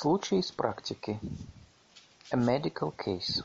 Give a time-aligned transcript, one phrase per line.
[0.00, 1.20] Случай из практики.
[2.30, 3.44] A medical case.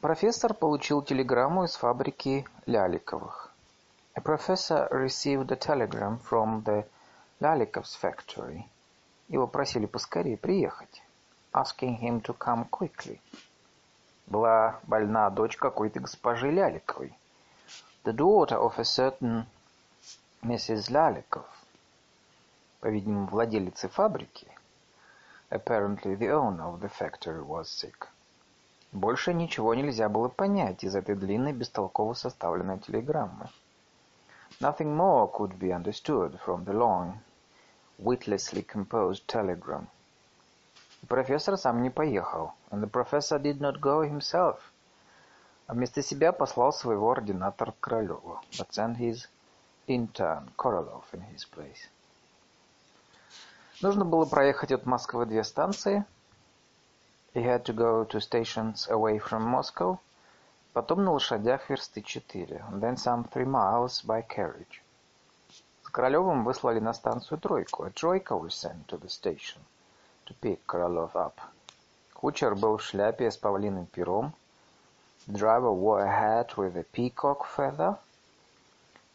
[0.00, 3.52] Профессор получил телеграмму из фабрики Ляликовых.
[4.16, 6.84] A professor received a telegram from the
[7.38, 8.64] Lalikov's factory.
[9.28, 11.00] Его просили поскорее приехать.
[11.52, 13.20] Asking him to come quickly.
[14.26, 17.16] Была больна дочь какой-то госпожи Ляликовой.
[18.02, 19.46] The daughter of a certain
[20.42, 20.90] Mrs.
[20.90, 21.44] Lalikov.
[22.80, 24.46] По-видимому, владелицы фабрики.
[25.50, 28.06] Apparently the owner of the factory was sick.
[28.92, 33.48] Больше ничего нельзя было понять из этой длинной, бестолково составленной телеграммы.
[34.60, 37.18] Nothing more could be understood from the long,
[37.98, 39.88] witlessly composed telegram.
[41.06, 44.58] Профессор сам не поехал, and the professor did not go himself.
[45.66, 49.26] А вместо себя послал своего ординатора Королеву, but sent his
[49.86, 51.88] intern Korolov in his place.
[53.80, 56.04] Нужно было проехать от Москвы две станции—
[57.34, 59.98] He had to go to stations away from Moscow,
[60.72, 64.82] потом на лошадях версты четыре, then some three miles by carriage.
[65.84, 69.60] С Королевым выслали на станцию тройку, a тройка was sent to the station
[70.26, 71.34] to pick Korolov up.
[72.14, 74.32] Кучер был в шляпе с павлиным пером.
[75.28, 77.98] The driver wore a hat with a peacock feather.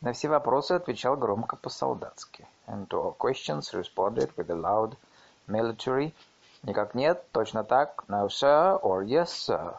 [0.04, 2.46] На все вопросы отвечал громко по-солдатски.
[2.68, 4.98] And to all questions responded with a loud
[5.48, 6.14] military
[6.64, 9.78] Никак нет, точно так, no sir or yes sir.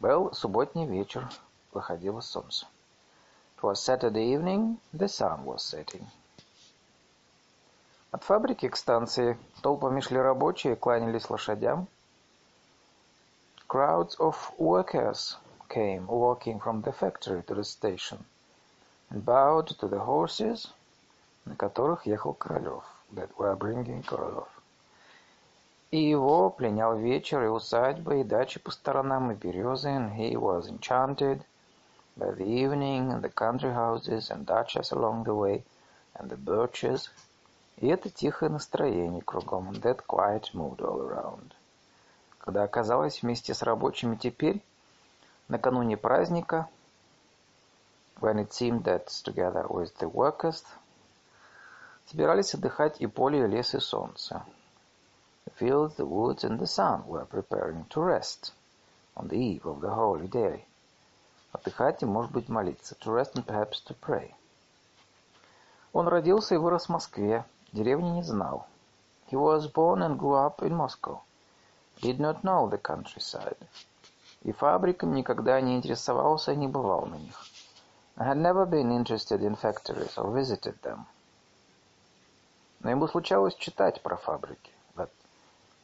[0.00, 1.30] Был субботний вечер,
[1.72, 2.66] выходило солнце.
[3.56, 6.04] It was Saturday evening, the sun was setting.
[8.10, 11.86] От фабрики к станции толпами шли рабочие, кланялись лошадям.
[13.68, 15.36] Crowds of workers
[15.68, 18.24] came walking from the factory to the station
[19.10, 20.68] bowed to the horses,
[21.44, 24.48] на которых ехал Королев, that were bringing Korolov.
[25.90, 30.68] И его пленял вечер, и усадьба, и дачи по сторонам, и березы, and he was
[30.68, 31.42] enchanted
[32.16, 35.64] by the evening, and the country houses, and dachas along the way,
[36.14, 37.10] and the birches,
[37.78, 41.52] и это тихое настроение кругом, and that quiet mood all around.
[42.38, 44.62] Когда оказалась вместе с рабочими теперь,
[45.48, 46.68] накануне праздника,
[48.20, 50.62] when it seemed that together with the workers,
[52.06, 54.44] собирались отдыхать и поле, и лес, и солнце.
[55.46, 58.52] The fields, the woods, and the sun were preparing to rest
[59.16, 60.66] on the eve of the holy day.
[61.52, 62.94] Отдыхать и, может быть, молиться.
[62.96, 64.34] To rest and perhaps to pray.
[65.92, 67.44] Он родился и вырос в Москве.
[67.72, 68.66] Деревни не знал.
[69.30, 71.20] He was born and grew up in Moscow.
[72.02, 73.56] Did not know the countryside.
[74.42, 77.36] И фабрикам никогда не интересовался и не бывал на них.
[78.17, 81.05] I had never been interested in factories or visited them.
[82.79, 84.71] Но ему случалось читать про фабрики.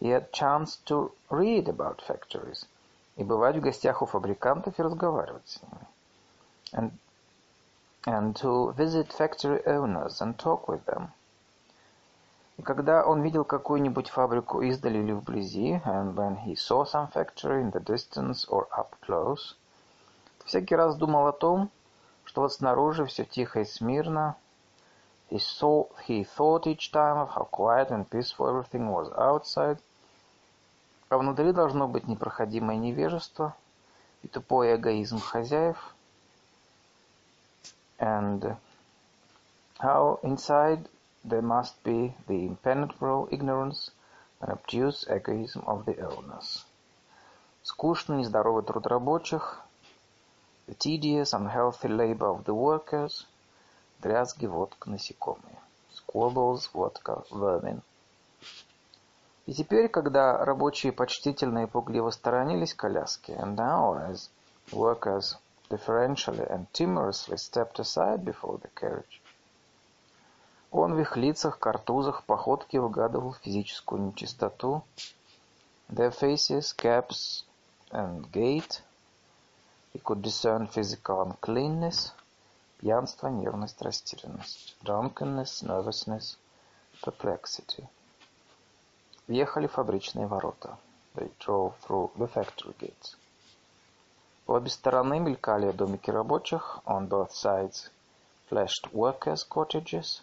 [0.02, 2.66] He had chanced to read about factories
[3.18, 5.88] и бывать в гостях у фабрикантов и разговаривать с ними.
[6.74, 6.92] And,
[8.08, 11.10] and to visit factory owners and talk with them.
[12.58, 17.62] И когда он видел какую-нибудь фабрику издали или вблизи, and when he saw some factory
[17.62, 19.56] in the distance or up close,
[20.46, 21.70] всякий раз думал о том,
[22.37, 24.37] что вот снаружи все тихо и смирно.
[25.31, 29.79] He, saw, he thought each time of how quiet and peaceful everything was outside,
[31.09, 33.57] а внутри должно быть непроходимое невежество
[34.23, 35.79] и тупой эгоизм хозяев.
[37.99, 38.59] And
[39.79, 40.91] how inside
[41.25, 43.93] there must be the impenetrable ignorance
[44.43, 46.67] and obtuse egoism of the owners.
[47.63, 49.63] Скучный, нездоровый труд рабочих,
[50.67, 53.27] the tedious, unhealthy labor of the workers,
[54.03, 55.59] дрязги, водка, насекомые,
[55.93, 57.83] squabbles, водка, vermin.
[59.47, 64.29] И теперь, когда рабочие почтительно и пугливо сторонились коляски, and now, as
[64.73, 65.37] workers
[65.71, 69.23] deferentially and timorously stepped aside before the carriage,
[70.73, 74.83] он в их лицах, картузах, походке угадывал физическую нечистоту,
[75.89, 77.45] their faces, caps
[77.93, 78.83] and gait,
[79.96, 82.14] he could discern physical uncleanness,
[82.80, 86.38] пьянство, нервность, растерянность, drunkenness, nervousness,
[87.02, 87.88] perplexity.
[89.28, 90.78] Въехали в фабричные ворота.
[91.16, 93.16] They drove through the factory gates.
[94.46, 96.80] По обе стороны мелькали домики рабочих.
[96.86, 97.90] On both sides
[98.50, 100.22] flashed workers' cottages.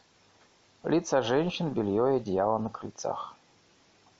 [0.83, 3.35] Лица женщин, белье и одеяло на крыльцах.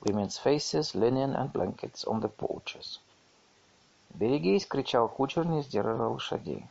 [0.01, 2.99] Women's faces, linen and blankets on the porches.
[4.14, 6.68] «Берегись!»— кричал кучер, не сдерживая лошадей.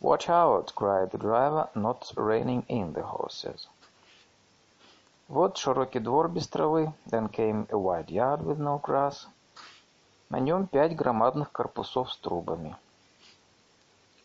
[0.00, 3.68] «Watch out!» cried the driver, not reining in the horses.
[5.28, 9.28] Вот широкий двор без травы, then came a wide yard with no grass.
[10.30, 12.74] На нем пять громадных корпусов с трубами.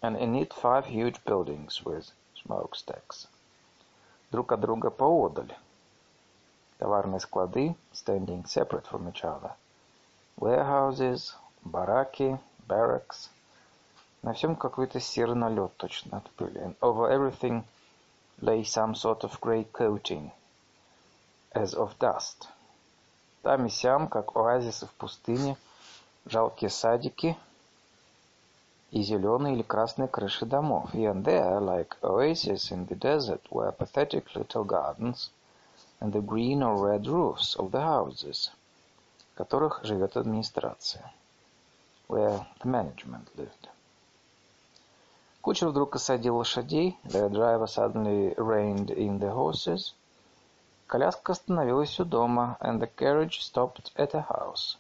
[0.01, 2.06] And in it five huge buildings with
[2.36, 3.28] smokestacks.
[4.31, 5.54] Друг от друга поодаль.
[6.78, 9.51] Товарные склады, standing separate from each other.
[10.38, 11.36] Warehouses,
[11.66, 13.30] бараки, barracks.
[14.22, 16.62] На всем какой-то серый налет точно от пыли.
[16.62, 17.64] And over everything
[18.42, 20.32] lay some sort of grey coating,
[21.54, 22.48] as of dust.
[23.42, 25.58] Там и сям, как оазисы в пустыне,
[26.26, 27.38] жалкие садики
[28.92, 30.94] и зеленые или красные крыши домов.
[30.94, 35.30] Here and there, like oases in the desert, were pathetic little gardens
[36.00, 38.50] and the green or red roofs of the houses,
[39.34, 41.12] в которых живет администрация,
[42.07, 43.69] where the management lived.
[45.42, 46.98] Кучер вдруг осадил лошадей.
[47.04, 49.94] The driver suddenly reined in the horses.
[50.88, 54.78] Коляска остановилась у дома, and the carriage stopped at a house,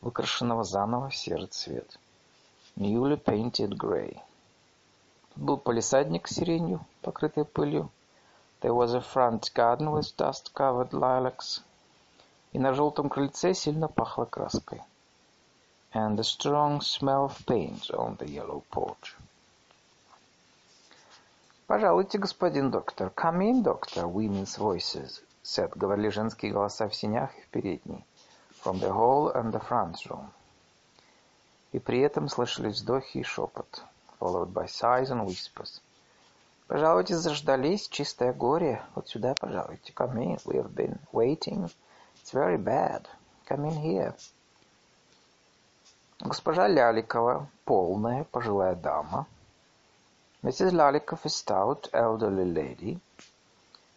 [0.00, 1.98] выкрашенного заново в серый цвет.
[2.76, 4.20] Newly painted grey.
[5.34, 7.90] Тут был полисадник с сиренью, покрытой пылью.
[8.60, 11.62] There was a front garden with dust-covered lilacs.
[12.52, 14.82] И на желтом крыльце сильно пахло краской.
[15.95, 19.15] And a strong smell of paint on the yellow porch.
[21.67, 23.09] «Пожалуйте, господин доктор.
[23.15, 28.05] Come in, doctor, women's voices», said, говорили женские голоса в синях и в передней,
[28.61, 30.27] from the hall and the front room.
[31.71, 33.83] И при этом слышались вздохи и шепот,
[34.19, 35.81] followed by sighs and whispers.
[36.67, 38.81] «Пожалуйте, заждались, чистое горе.
[38.95, 39.93] Вот сюда, пожалуйте.
[39.93, 41.71] Come in, we have been waiting.
[42.21, 43.07] It's very bad.
[43.47, 44.13] Come in here».
[46.20, 49.26] Госпожа Ляликова, полная, пожилая дама,
[50.42, 50.72] Mrs.
[50.72, 52.98] Lalиков, a stout, elderly lady,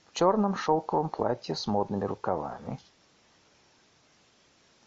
[0.08, 2.78] в черном шелковом платье с модными рукавами,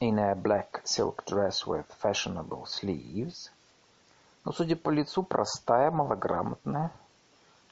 [0.00, 3.50] in a black silk dress with fashionable sleeves,
[4.44, 6.90] но, судя по лицу, простая, малограмотная,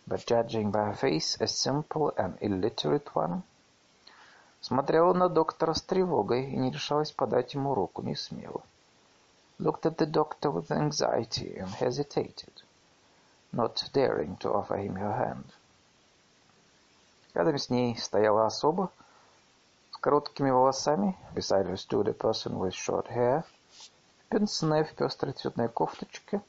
[0.07, 3.43] but judging by her face, a simple and illiterate one,
[4.63, 8.63] смотрела на доктора с тревогой и не решалась подать ему руку, не смело.
[9.61, 12.63] Looked at the doctor with anxiety and hesitated
[13.53, 15.45] not daring to offer him her hand.
[17.35, 18.91] Рядом с ней стояла особа
[19.93, 21.17] с короткими волосами.
[21.35, 23.45] Beside her stood a person with short hair.
[24.31, 26.43] Пенсне в пестрой цветной кофточке.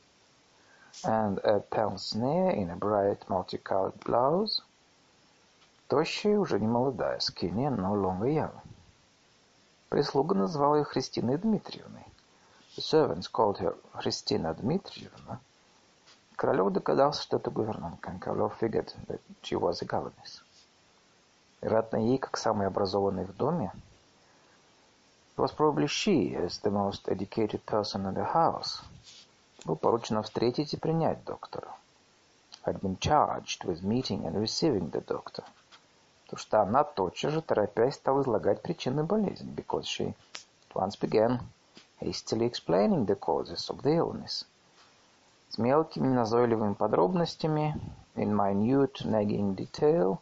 [1.04, 4.62] And a pince-nez in a bright multicolored blouse.
[5.88, 8.54] Тощая, уже не молодая, skinny, no longer young.
[9.90, 12.06] Прислуга назвала ее Христиной Дмитриевной.
[12.75, 15.41] The servants called her Христина Дмитриевна.
[16.38, 20.41] Королев догадался, что это гувернантка, and Королев figured that she was a governess.
[21.62, 23.73] Вероятно, ей, как самой образованной в доме,
[25.35, 28.81] it was probably she, as the most educated person in the house,
[29.65, 31.75] был поручено встретить и принять доктора.
[32.65, 35.44] Had been charged with meeting and receiving the doctor.
[36.23, 40.15] Потому что она тотчас же, торопясь, стала излагать причины болезни, because she
[40.69, 41.41] at once began
[42.01, 44.45] hastily explaining the causes of the illness
[45.51, 47.76] с мелкими назойливыми подробностями,
[48.16, 50.19] in minute nagging detail,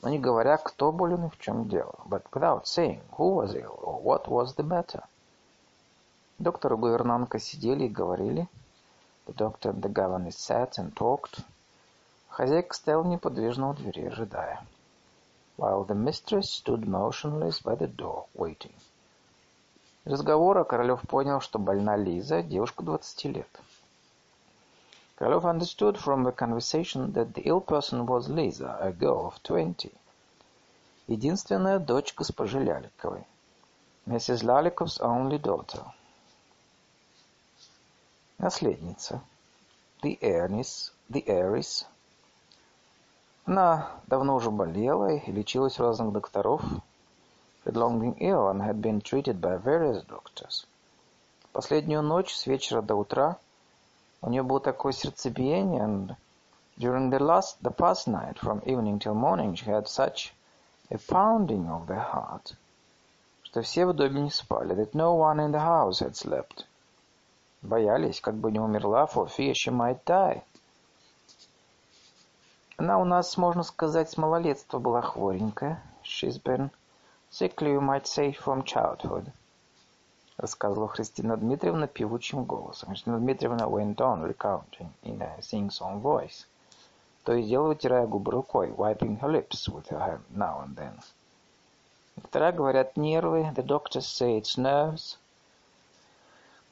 [0.00, 3.78] но не говоря, кто болен и в чем дело, but without saying who was ill
[3.82, 5.04] or what was the matter.
[6.38, 8.48] Доктор и гувернантка сидели и говорили.
[9.26, 11.44] The doctor and the governess sat and talked.
[12.30, 14.66] Хозяйка стояла неподвижно у двери, ожидая.
[15.58, 18.72] While the mistress stood motionless by the door, waiting.
[20.04, 23.48] Из разговора Королев понял, что больна Лиза, девушка двадцати лет.
[25.16, 29.92] Krylov understood from the conversation that the ill person was Lisa, a girl of twenty.
[31.06, 33.24] Единственная дочь госпожи Ляликовой.
[34.06, 34.42] Mrs.
[34.42, 35.84] Lalikov's only daughter.
[38.38, 39.20] Наследница.
[40.02, 40.90] The heiress.
[41.08, 41.86] The heiress.
[43.44, 46.60] Она давно уже болела и лечилась у разных докторов.
[47.64, 50.66] Ill and had been treated by various doctors.
[51.52, 53.38] Последнюю ночь с вечера до утра–
[54.24, 56.16] У нее было такое сердцебиение, and
[56.78, 60.32] during the last, the past night, from evening till morning, she had such
[60.92, 62.54] a pounding of the heart,
[63.42, 66.66] что все в доме не спали, that no one in the house had slept.
[67.62, 70.44] Боялись, как бы не умерла, for fear she might die.
[72.76, 75.82] Она у нас, можно сказать, с малолетства была хворенькая.
[76.04, 76.70] She's been
[77.31, 79.31] sickly, you might say, from childhood.
[80.37, 82.89] рассказывала Христина Дмитриевна певучим голосом.
[82.89, 86.45] Христина Дмитриевна went on recounting in a sing-song voice,
[87.23, 90.93] то и дело вытирая губы рукой, wiping her lips with her hand now and then.
[92.15, 95.17] Доктора говорят нервы, the doctors say it's nerves.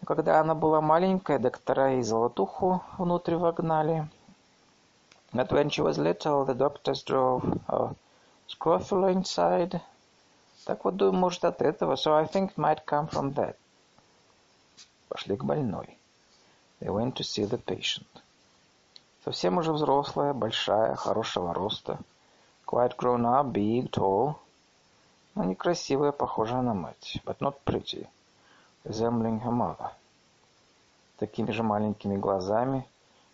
[0.02, 4.08] Но когда она была маленькая, доктора и золотуху внутрь вогнали.
[5.34, 7.96] But when she was little, the doctors drove a
[8.48, 9.82] scrofula inside.
[10.65, 11.95] Так вот, думаю, может, от этого.
[11.95, 13.57] So I think it might come from that.
[15.09, 15.99] Пошли к больной.
[16.81, 18.07] They went to see the patient.
[19.25, 21.99] Совсем уже взрослая, большая, хорошего роста.
[22.67, 24.37] Quite grown up, big, tall.
[25.35, 27.19] Но некрасивая, похожая на мать.
[27.25, 28.07] But not pretty.
[28.85, 29.91] Resembling her mother.
[31.19, 32.87] Такими же маленькими глазами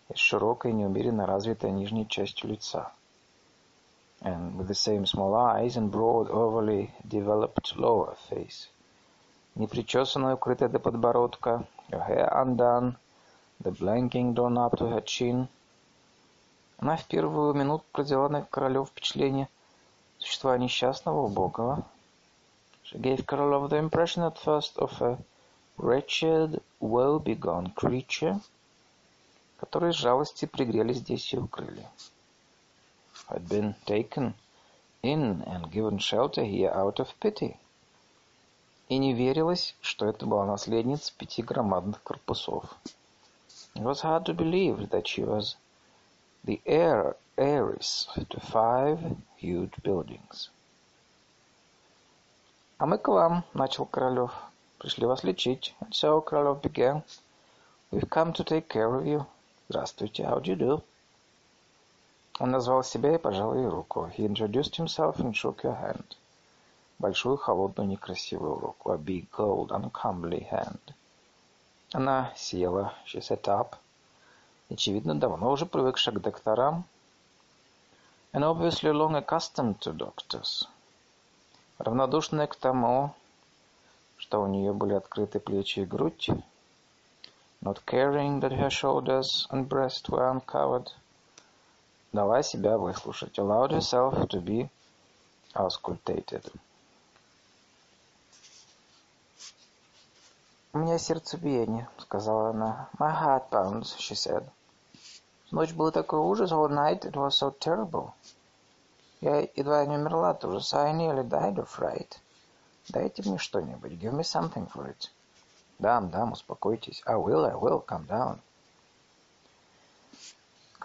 [0.09, 2.91] и с широкой, неумеренно развитой нижней частью лица.
[4.21, 8.69] And with the same small eyes and broad, overly developed lower face.
[9.55, 11.67] Непричесанная, укрытая до подбородка.
[11.91, 12.97] Her hair undone.
[13.59, 15.47] The blanking drawn up to her chin.
[16.79, 19.49] Она в первую минуту произвела на Королев впечатление
[20.19, 21.85] существа несчастного, убогого.
[22.83, 25.17] She gave Korolov the impression at first of a
[25.77, 28.39] wretched, woe-begone creature,
[29.59, 31.85] которые жалости пригрели здесь и укрыли.
[33.28, 34.34] Had been taken
[35.02, 37.56] in and given shelter here out of pity.
[38.88, 42.64] И не верилось, что это была наследница пяти громадных корпусов.
[43.74, 45.56] It was hard to believe that she was
[46.44, 50.50] the heir, heiress to five huge buildings.
[52.78, 54.32] «А мы к вам», — начал Королев.
[54.78, 55.74] «Пришли вас лечить».
[55.80, 57.02] And so Королев began.
[57.90, 59.26] «We've come to take care of you».
[59.68, 60.82] «Здравствуйте, how do you do?»
[62.39, 64.11] Он назвал себя и пожал ей руку.
[64.15, 66.15] He introduced himself and shook her hand.
[66.99, 68.91] Большую, холодную, некрасивую руку.
[68.91, 70.93] A big, cold, uncomely hand.
[71.93, 72.93] Она села.
[73.07, 73.75] She sat up.
[74.69, 76.85] Очевидно, давно уже привыкшая к докторам.
[78.33, 80.67] And obviously long accustomed to doctors.
[81.79, 83.15] Равнодушная к тому,
[84.17, 86.29] что у нее были открыты плечи и грудь.
[87.61, 90.91] Not caring that her shoulders and breast were uncovered.
[92.17, 93.37] Дала себя выслушать.
[93.37, 94.67] Allowed herself to be
[95.53, 96.51] auscultated.
[100.73, 102.89] «У меня сердцебиение»,— сказала она.
[102.97, 104.43] «My heart pounds», she said.
[105.51, 108.13] Ночь был такой ужас, all night it was so terrible.
[109.21, 110.85] Я едва не умерла от ужаса.
[110.87, 112.17] I nearly died of fright.
[112.89, 113.91] Дайте мне что-нибудь.
[113.91, 115.11] Give me something for it.
[115.77, 117.03] Дам, дам, успокойтесь.
[117.05, 118.39] I will, I will, calm down.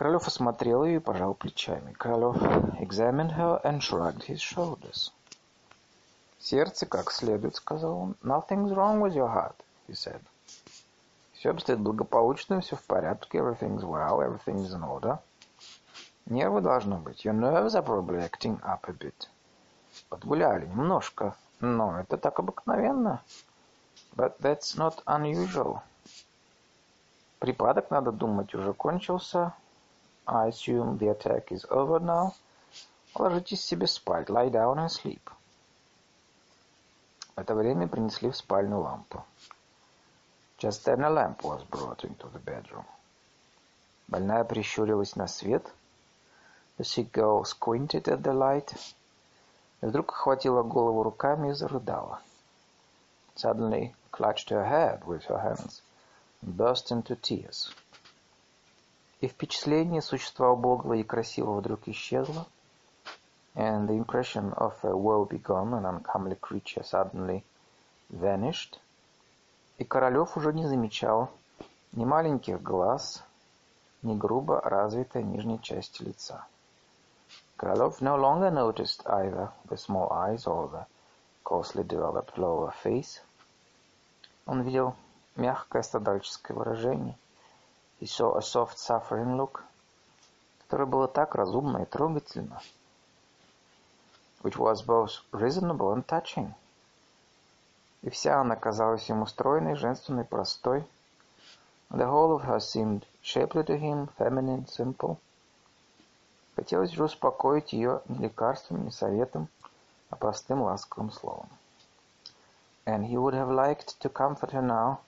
[0.03, 1.93] Королев осмотрел ее и пожал плечами.
[1.93, 2.37] Королев
[2.81, 5.13] examined her and shrugged his shoulders.
[6.41, 8.17] Сердце как следует, сказал он.
[8.21, 9.55] Nothing's wrong with your heart,
[9.87, 10.21] he said.
[11.35, 15.21] Все обстоит благополучно, все в порядке, everything's well, everything's in order.
[16.27, 17.25] Нервы должно быть.
[17.25, 19.29] Your nerves are probably acting up a bit.
[20.09, 23.23] Подгуляли немножко, но это так обыкновенно.
[24.17, 25.79] But that's not unusual.
[27.39, 29.55] Припадок, надо думать, уже кончился.
[30.28, 32.34] I assume the attack is over now.
[33.16, 34.30] Ложитесь себе спать.
[34.30, 35.22] Lie down and sleep.
[37.36, 39.24] В это время принесли в спальню лампу.
[40.60, 42.86] Just then a lamp was brought into the bedroom.
[44.08, 45.66] Больная прищурилась на свет.
[46.78, 48.76] The sick girl squinted at the light.
[49.82, 52.20] И вдруг охватила голову руками и зарыдала.
[53.36, 55.82] Suddenly clutched her head with her hands
[56.42, 57.72] and burst into tears.
[59.23, 62.45] И впечатление существа убогого и красивого вдруг исчезло,
[63.55, 67.45] and the impression of a woe-begone and uncomely creature suddenly
[68.11, 68.81] vanished,
[69.79, 71.31] и Королев уже не замечал
[71.93, 73.23] ни маленьких глаз,
[74.03, 76.45] ни грубо развитой нижней части лица.
[77.57, 80.85] Krylov no longer noticed either the small eyes or the
[81.45, 83.23] coarsely developed lower face.
[84.47, 84.97] Он видел
[85.37, 87.17] мягкое страдальческое выражение.
[88.03, 89.63] He saw a soft suffering look,
[90.59, 92.61] которое было так разумно и трогательно,
[94.43, 96.53] which was both reasonable and touching.
[98.03, 100.85] и вся она казалась ему стройной, женственной, простой.
[101.91, 105.19] The whole of her seemed shapely to him, feminine, simple.
[106.57, 109.47] Хотелось же успокоить ее не лекарством, не советом,
[110.11, 111.49] а простым ласковым словом.
[112.85, 114.99] And he would have liked to comfort her now,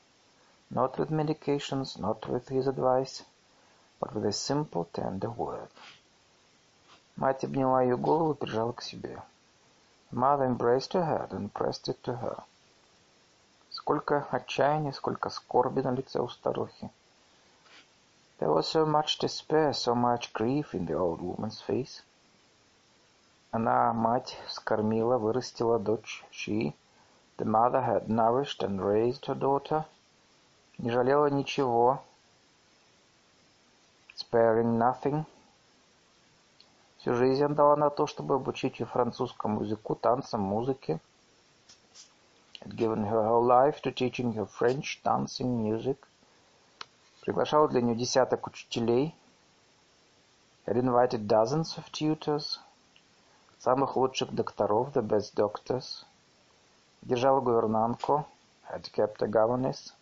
[0.69, 3.23] not with medications, not with his advice,
[3.99, 5.69] but with a simple, tender word.
[7.17, 9.21] Мать обняла ее голову и прижала к себе.
[10.11, 12.43] Mother embraced her head and pressed it to her.
[13.69, 16.89] Сколько отчаяния, сколько скорби на лице у старухи.
[18.39, 22.01] There was so much despair, so much grief in the old woman's face.
[23.51, 26.23] Она, мать, скормила, вырастила дочь.
[26.31, 26.73] She,
[27.37, 29.85] the mother, had nourished and raised her daughter.
[30.78, 32.02] Не жалела ничего.
[34.16, 35.24] Sparing nothing.
[36.98, 41.00] Всю жизнь отдала на то, чтобы обучить ее французскому языку, танцам, музыке.
[42.60, 45.98] Had given her whole life to teaching her French, dancing, music.
[47.20, 49.14] Приглашала для нее десяток учителей.
[50.66, 52.58] Had invited dozens of tutors.
[53.58, 56.04] Самых лучших докторов, the best doctors.
[57.02, 58.26] Держала гувернантку.
[58.68, 59.92] Had kept a governess.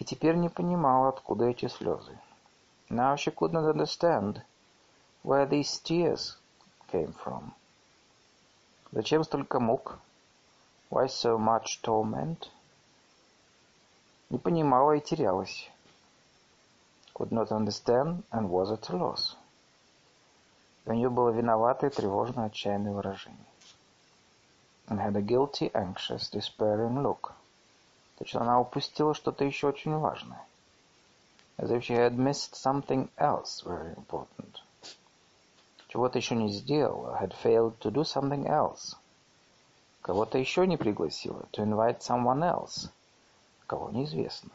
[0.00, 2.18] И теперь не понимала, откуда эти слезы.
[2.88, 4.42] Now she could not understand
[5.22, 6.38] where these tears
[6.90, 7.52] came from.
[8.92, 9.98] Зачем столько мук?
[10.90, 12.48] Why so much torment?
[14.30, 15.70] Не понимала и терялась.
[17.14, 19.36] Could not understand and was at a loss.
[20.86, 23.46] У нее было виноватое, тревожное, отчаянное выражение.
[24.88, 27.34] And had a guilty, anxious, despairing look.
[28.20, 30.44] Точно она упустила что-то еще очень важное.
[31.56, 34.60] As if she had missed something else very important.
[35.88, 38.94] Чего-то еще не сделала, had failed to do something else.
[40.02, 42.90] Кого-то еще не пригласила, to invite someone else.
[43.66, 44.50] Кого неизвестно.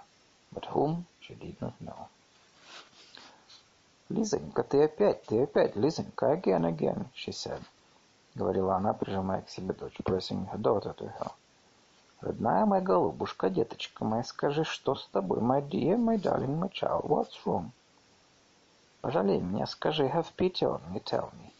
[0.54, 2.08] But whom she did not know.
[4.10, 7.64] «Лизонька, ты опять, ты опять, Лизонька, again, again», she said.
[8.36, 11.32] Говорила она, прижимая к себе дочь, pressing her daughter to her.
[12.22, 17.04] Родная моя голубушка, деточка моя, скажи, что с тобой, my dear, my darling, my child,
[17.04, 17.72] what's wrong?
[19.02, 21.52] Пожалей меня, скажи, have pity on me, tell me.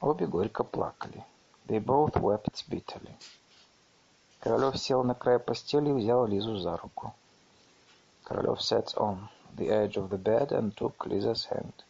[0.00, 1.24] Обе горько плакали.
[1.68, 3.14] They both wept bitterly.
[4.40, 7.14] Королев сел на край постели и взял Лизу за руку.
[8.24, 11.84] Королев sat on the edge of the bed and took Liza's hand.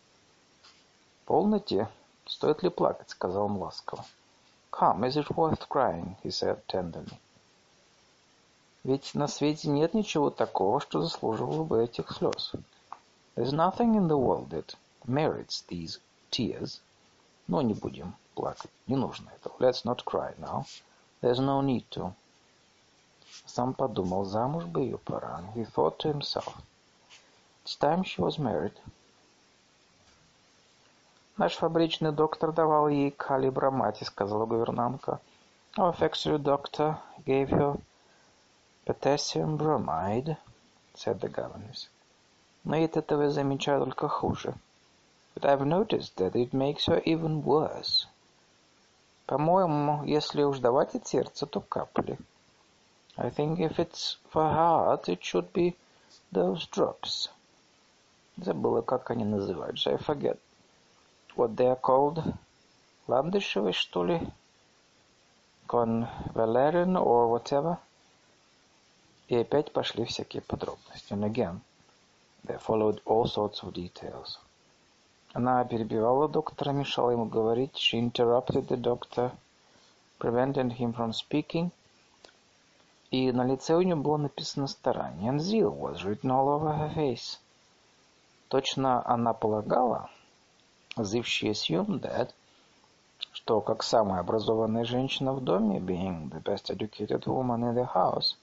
[1.26, 1.89] «Полноте.
[2.26, 4.04] Стоит ли плакать?»— сказал он ласково.
[4.71, 7.19] «Come, is it worth crying?»— he said tenderly.
[8.87, 12.53] Ведь на свете нет ничего такого, что заслуживало бы этих слез.
[13.35, 14.77] There's nothing in the world that
[15.09, 15.99] merits these
[16.31, 16.81] tears.
[17.49, 18.71] Но не будем плакать.
[18.87, 19.57] Не нужно этого.
[19.59, 20.67] Let's not cry now.
[21.21, 22.13] There's no need to.
[23.45, 25.43] Сам подумал, замуж бы ее пора.
[25.57, 26.55] He thought to himself.
[27.65, 28.79] It's time she was married.
[31.37, 35.21] Наш фабричный доктор давал ей калибромати, сказала гувернантка.
[35.77, 37.81] Our factory doctor gave her
[38.86, 40.38] potassium bromide,
[40.94, 41.90] said the governess.
[42.64, 44.53] Но от этого я замечаю только хуже.
[45.34, 48.05] But I've noticed that it makes her even worse.
[49.25, 52.20] По-моему, если уж давать от сердца, то капли.
[53.18, 55.75] I think if it's for heart, it should be
[56.31, 57.29] those drops.
[58.38, 59.92] Забыла, как они называются.
[59.92, 60.38] I forget
[61.36, 62.24] what they are called.
[63.07, 64.20] Ландышевый, что ли?
[65.68, 67.77] Convalerian or whatever.
[69.28, 71.12] И опять пошли всякие подробности.
[71.12, 71.60] And again,
[72.45, 74.39] there followed all sorts of details.
[75.32, 77.75] Она перебивала доктора, мешала ему говорить.
[77.75, 79.32] She interrupted the doctor,
[80.19, 81.73] preventing him from speaking.
[83.10, 85.32] И на лице у нее было написано старание.
[85.32, 87.39] And zeal was written all over her face.
[88.49, 90.08] Точно она полагала,
[90.97, 92.30] as if she assumed that,
[93.32, 98.36] что как самая образованная женщина в доме, being the best educated woman in the house,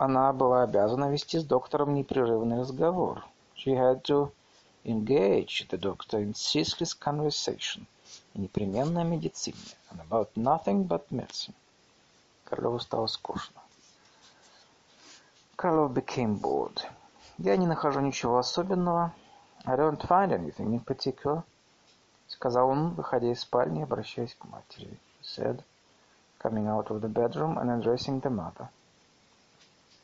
[0.00, 3.22] она была обязана вести с доктором непрерывный разговор.
[3.54, 4.32] She had to
[4.82, 7.86] engage the doctor in ceaseless conversation,
[8.32, 9.58] непременно о медицине,
[9.90, 11.52] and about nothing but medicine.
[12.46, 13.60] Королеву стало скучно.
[15.54, 16.80] Королев became bored.
[17.36, 19.12] Я не нахожу ничего особенного.
[19.66, 21.42] I don't find anything in particular.
[22.26, 24.98] Сказал он, выходя из спальни, обращаясь к матери.
[25.20, 25.62] He said,
[26.38, 28.70] coming out of the bedroom and addressing the mother.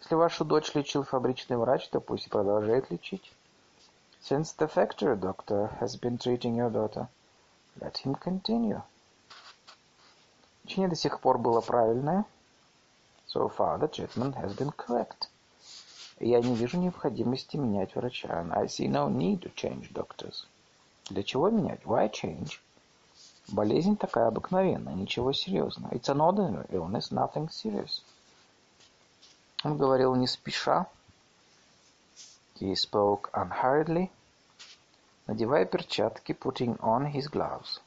[0.06, 3.32] Если вашу дочь лечил фабричный врач, то пусть продолжает лечить.
[4.22, 7.08] Since the factory doctor has been treating your daughter,
[7.80, 8.82] let him continue.
[10.62, 12.24] Лечение до сих пор было правильное.
[13.26, 15.28] So far the treatment has been correct.
[16.20, 18.46] Я не вижу необходимости менять врача.
[18.52, 20.46] I see no need to change doctors.
[21.10, 21.82] Для чего менять?
[21.82, 22.60] Why change?
[23.48, 25.90] Болезнь такая обыкновенная, ничего серьезного.
[25.90, 28.02] It's an ordinary illness, nothing serious.
[29.66, 30.86] Он говорил не спеша.
[32.54, 34.12] He spoke unhurriedly,
[35.26, 37.80] надевая перчатки, putting on his gloves.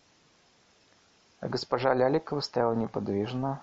[1.40, 3.62] А госпожа Ляликова стояла неподвижно,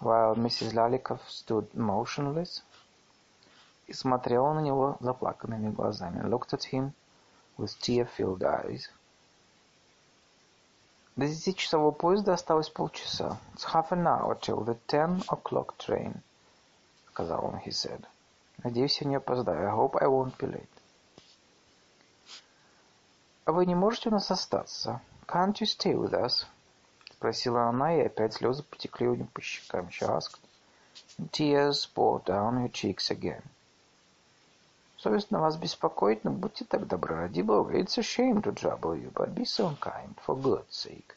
[0.00, 0.72] while Mrs.
[0.72, 2.62] Lalikov stood motionless,
[3.88, 6.92] и смотрела на него заплаканными глазами, looked at him
[7.58, 8.88] with tear-filled eyes.
[11.16, 13.36] До десятичасового поезда осталось полчаса.
[13.56, 16.22] It's half an hour till the ten o'clock train,
[17.16, 18.04] сказал он, he said.
[18.62, 19.68] Надеюсь, я не опоздаю.
[19.68, 20.68] I hope I won't be late.
[23.46, 25.00] А вы не можете у нас остаться?
[25.26, 26.44] Can't you stay with us?
[27.10, 29.88] Спросила она, и опять слезы потекли у нее по щекам.
[29.88, 30.38] She asked.
[31.32, 33.42] Tears poured down her cheeks again.
[34.98, 37.78] Совестно вас беспокоить, но будьте так добры, ради Бога.
[37.78, 41.16] It's a shame to trouble you, but be so kind, for God's sake.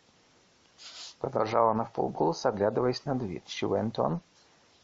[1.20, 3.44] Продолжала она в полголоса, оглядываясь на дверь.
[3.48, 4.22] She went on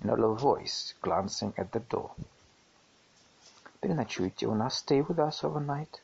[0.02, 2.12] in a low voice, glancing at the door.
[3.82, 6.02] Переночуйте у нас, stay with us overnight.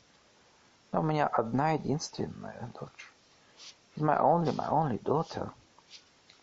[0.92, 3.12] Но у меня одна единственная дочь.
[3.94, 5.50] She's my only, my only daughter.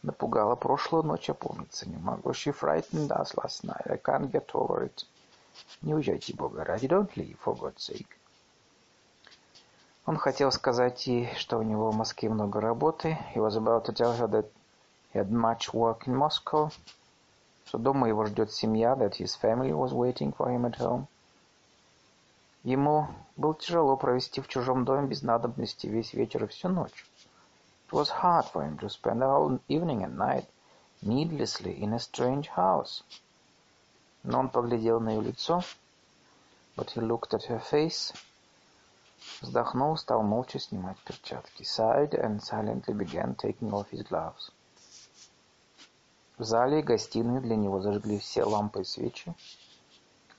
[0.01, 2.31] Напугала прошлую ночь, опомниться не могу.
[2.31, 3.89] She frightened us last night.
[3.89, 5.05] I can't get over it.
[5.81, 6.87] Не уезжайте, Бога ради.
[6.87, 8.07] Don't leave, for God's sake.
[10.05, 13.17] Он хотел сказать ей, что у него в Москве много работы.
[13.35, 14.45] He was about to tell her that
[15.13, 16.71] he had much work in Moscow.
[17.69, 21.05] Что дома его ждет семья, that his family was waiting for him at home.
[22.63, 27.05] Ему было тяжело провести в чужом доме без надобности весь вечер и всю ночь.
[27.87, 30.47] It was hard for him to spend the whole evening and night
[31.03, 33.03] needlessly in a strange house.
[34.23, 35.61] Но он поглядел на ее лицо,
[36.75, 38.15] but he looked at her face,
[39.41, 44.49] вздохнул, стал молча снимать перчатки, sighed and silently began taking off his gloves.
[46.39, 49.35] В зале и гостиной для него зажгли все лампы и свечи.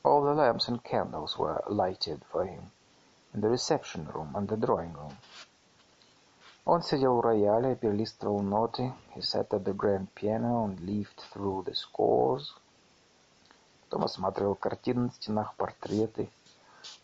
[0.03, 2.71] All the lamps and candles were lighted for him
[3.35, 5.13] in the reception room and the drawing room.
[6.65, 8.95] Он сидел у рояля и перелистывал ноты.
[9.15, 12.55] He sat at the grand piano and leafed through the scores.
[13.83, 16.31] Потом осматривал картины на стенах, портреты.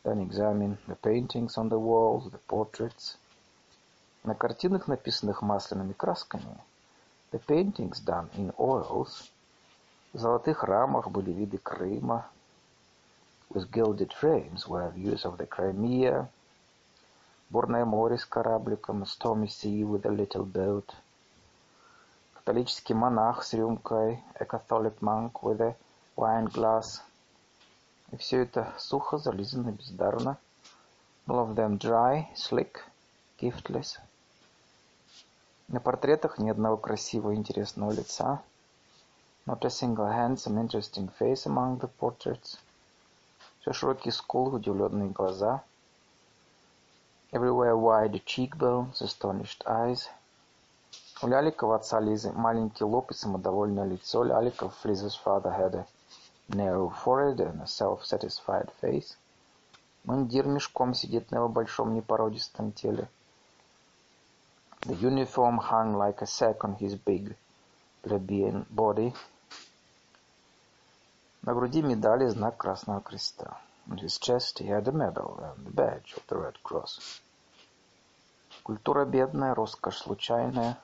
[0.04, 3.18] Then examined the paintings on the walls, the portraits.
[4.24, 6.58] На картинах, написанных масляными красками,
[7.31, 9.29] the paintings done in oils,
[10.13, 12.25] в золотых рамах были виды Крыма,
[13.49, 16.27] with gilded frames were views of the Crimea,
[17.49, 20.93] бурное море с корабликом, a stormy sea with a little boat,
[22.33, 25.75] католический монах с рюмкой, a Catholic monk with a
[26.17, 27.01] wine glass.
[28.11, 30.37] И все это сухо, зализано, бездарно.
[31.27, 32.79] All of them dry, slick,
[33.39, 33.99] giftless.
[35.68, 38.40] На портретах ни одного красивого интересного лица.
[39.46, 42.58] Not a single handsome, interesting face among the portraits.
[43.60, 45.64] Все широкие скулы, удивленные глаза.
[47.32, 50.08] Everywhere wide cheekbones, astonished eyes.
[51.20, 54.22] У Ляликова отца Лизы маленький лоб и самодовольное лицо.
[54.22, 55.86] Ляликов, Liza's father, had a
[56.48, 59.16] narrow forehead and a self-satisfied face.
[60.04, 63.08] Мундир мешком сидит на его большом непородистом теле.
[64.81, 67.35] The uniform hung like a sack on his big
[68.03, 69.13] plebeian body.
[71.43, 73.57] На груди медали знак Красного Креста.
[73.89, 77.21] On his chest he had a medal and the badge of the Red Cross.
[78.63, 80.77] Культура бедная, роскошь случайная.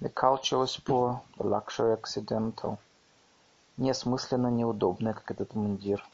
[0.00, 2.78] The culture was poor, the luxury accidental.
[3.76, 6.04] Неосмысленно неудобная, как этот мундир.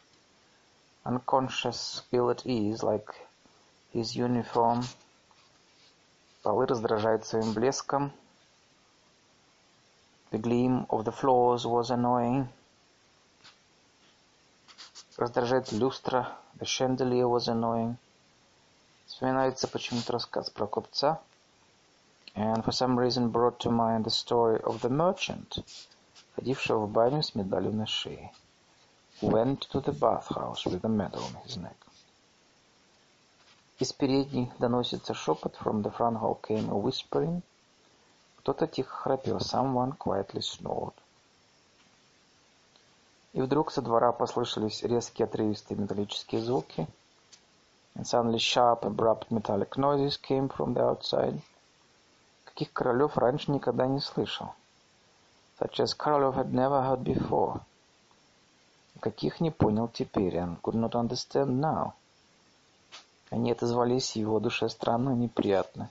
[1.05, 3.15] Unconscious, ill at ease, like
[3.93, 4.83] his uniform.
[6.49, 8.13] Полы раздражают своим блеском.
[10.31, 12.49] The gleam of the floors was annoying.
[15.17, 16.37] Раздражает люстра.
[16.59, 17.97] The chandelier was annoying.
[19.07, 21.21] Вспоминается почему-то рассказ про купца.
[22.35, 25.65] And for some reason brought to mind the story of the merchant,
[26.35, 28.33] ходившего в баню с медалью на шее.
[29.21, 31.77] Who went to the bathhouse with a medal on his neck.
[33.80, 35.56] Из передней доносится шепот.
[35.56, 37.42] From the front hall came a whispering.
[38.38, 39.38] Кто-то тихо храпел.
[39.38, 40.94] Someone quietly snored.
[43.32, 46.88] И вдруг со двора послышались резкие отрывистые металлические звуки.
[47.96, 51.40] And suddenly sharp, abrupt metallic noises came from the outside.
[52.44, 54.54] Каких королев раньше никогда не слышал.
[55.58, 57.62] Such as Королев had never heard before.
[59.00, 61.94] Каких не понял теперь, and could not understand now.
[63.31, 65.91] Они отозвались в его душе странно и неприятно.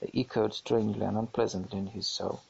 [0.00, 2.40] They echoed strangely and unpleasantly in his soul.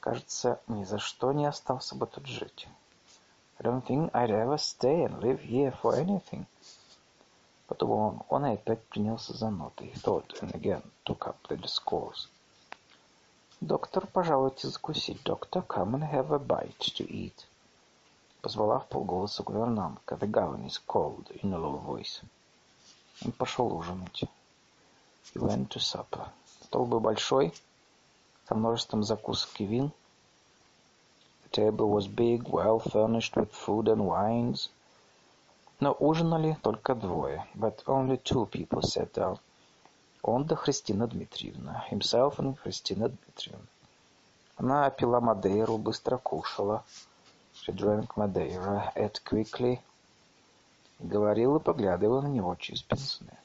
[0.00, 2.66] Кажется, ни за что не остался бы тут жить.
[3.60, 6.46] I don't think I'd ever stay and live here for anything.
[7.68, 9.84] Подумал он, он и опять принялся за ноты.
[9.84, 12.28] He thought and again took up the discourse.
[13.60, 15.22] Доктор, пожалуйте закусить.
[15.22, 17.46] Доктор, come and have a bite to eat.
[18.40, 20.16] Позвала в полголоса гувернантка.
[20.16, 22.22] The governess called in a low voice.
[23.25, 24.23] Он пошел ужинать.
[25.33, 26.27] He went to supper.
[26.63, 27.53] Стол был большой,
[28.47, 29.91] со множеством закусок и вин.
[31.43, 34.69] The table was big, well furnished with food and wines.
[35.79, 39.39] Но ужинали только двое, but only two people sat down.
[40.21, 43.67] Он да Христина Дмитриевна, himself and Христина Дмитриевна.
[44.57, 46.83] Она пила Мадейру, быстро кушала.
[47.53, 49.81] She drank Madeira, ate quickly.
[51.03, 53.37] Говорила, поглядывая на него через пенсне.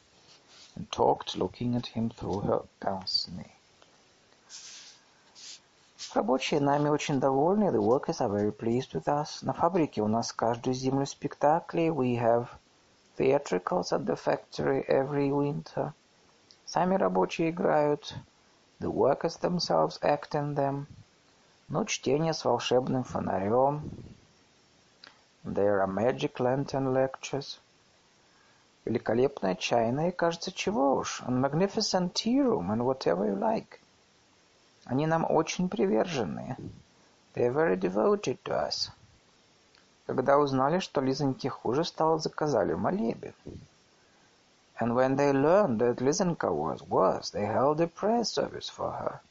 [0.76, 3.50] And talked, looking at him through her pince-nez.
[6.14, 7.72] Рабочие нами очень довольны.
[7.72, 9.44] The workers are very pleased with us.
[9.44, 11.88] На фабрике у нас каждую зиму спектакли.
[11.88, 12.46] We have
[13.16, 15.92] theatricals at the factory every winter.
[16.64, 18.14] Сами рабочие играют.
[18.78, 20.86] The workers themselves act in them.
[21.68, 23.90] Но чтение с волшебным фонарем.
[25.43, 27.59] There are magic lantern lectures.
[28.85, 31.21] Великолепная чайная, кажется, чего уж.
[31.21, 33.79] And magnificent tea room and whatever you like.
[34.85, 36.57] Они нам очень привержены.
[37.33, 38.89] They are very devoted to us.
[40.05, 43.33] Когда узнали, что Лизоньке хуже стало, заказали молебен.
[44.79, 49.21] And when they learned that Лизонька was worse, they held a prayer service for her.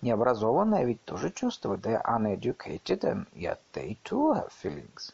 [0.00, 1.84] Необразованные ведь тоже чувствуют.
[1.84, 5.12] They are uneducated, and yet they too have feelings.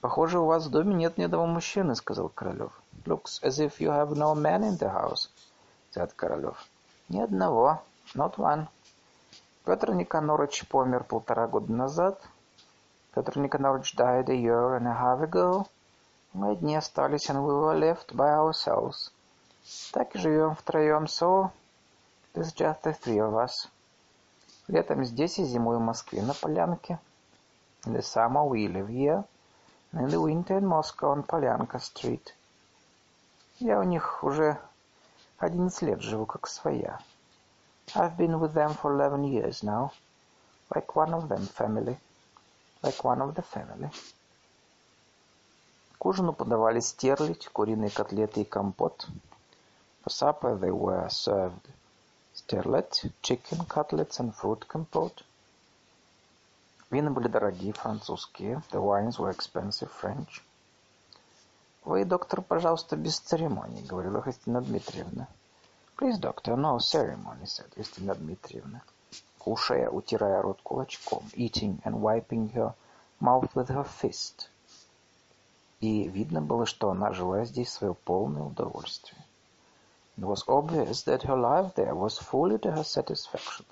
[0.00, 2.72] «Похоже, у вас в доме нет ни одного мужчины»,— сказал Королев.
[3.04, 5.28] «Looks as if you have no man in the house»,—
[5.94, 6.56] said Королев.
[7.08, 7.82] Ни одного.
[8.14, 8.66] Not one.
[9.64, 12.22] Петр Никонорович помер полтора года назад.
[13.14, 15.66] Петр Никонорович died a year and a half ago.
[16.32, 19.10] Мы одни остались, and we were left by ourselves.
[19.92, 21.50] Так и живем втроем, so
[22.34, 23.68] there's just the three of us.
[24.68, 26.98] Летом здесь и зимой в Москве на Полянке.
[27.86, 29.24] In the summer we live here,
[29.92, 32.34] and in the winter in Moscow on Polyanka Street.
[33.60, 34.58] Я у них уже
[35.38, 37.00] Одиннадцать лет живу как своя.
[37.94, 39.92] I've been with them for eleven years now.
[40.74, 41.98] Like one of them family.
[42.82, 43.90] Like one of the family.
[45.98, 49.06] К ужину подавали стерлядь, куриные котлеты и компот.
[50.02, 51.68] For supper they were served
[52.34, 55.24] sterlet, chicken cutlets and fruit compote.
[56.90, 58.62] Вина были дорогие, французские.
[58.70, 60.42] The wines were expensive French.
[61.84, 65.28] «Вы, доктор, пожалуйста, без церемоний»,— говорила Христина Дмитриевна.
[65.96, 68.82] «Please, doctor, no ceremony»,— said Христина Дмитриевна,
[69.38, 72.74] кушая, утирая рот кулачком, eating and wiping her
[73.20, 74.48] mouth with her fist.
[75.80, 79.22] И видно было, что она жила здесь свое полное удовольствие.
[80.16, 83.66] It was obvious that her life there was fully to her satisfaction.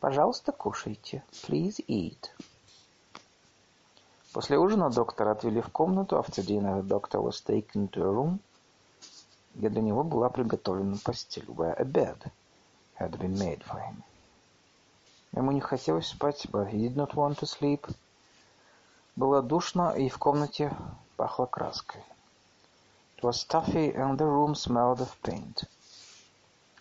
[0.00, 1.22] «Пожалуйста, кушайте.
[1.46, 2.30] Please eat».
[4.32, 8.38] После ужина доктора отвели в комнату, after dinner the doctor was taken to a room,
[9.54, 12.30] где для него была приготовлена постель, where a bed
[12.98, 14.02] had been made for him.
[15.32, 17.94] Ему не хотелось спать, but he did not want to sleep.
[19.16, 20.72] Было душно, и в комнате
[21.16, 22.02] пахло краской.
[23.18, 25.64] It was stuffy, and the room smelled of paint.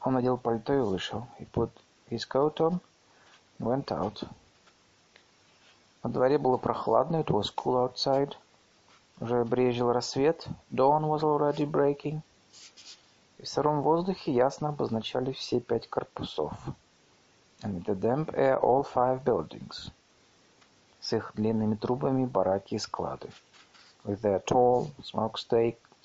[0.02, 1.28] Он надел пальто и вышел.
[1.40, 1.72] He put
[2.12, 2.80] his coat on
[3.58, 4.24] and went out.
[6.04, 8.36] На дворе было прохладно, it was cool outside.
[9.20, 12.22] Уже брезжил рассвет, dawn was already breaking.
[13.40, 16.54] И в сыром воздухе ясно обозначали все пять корпусов.
[17.64, 19.90] And in the damp air all five buildings.
[21.02, 23.32] С их длинными трубами, бараки и склады.
[24.04, 24.92] With their tall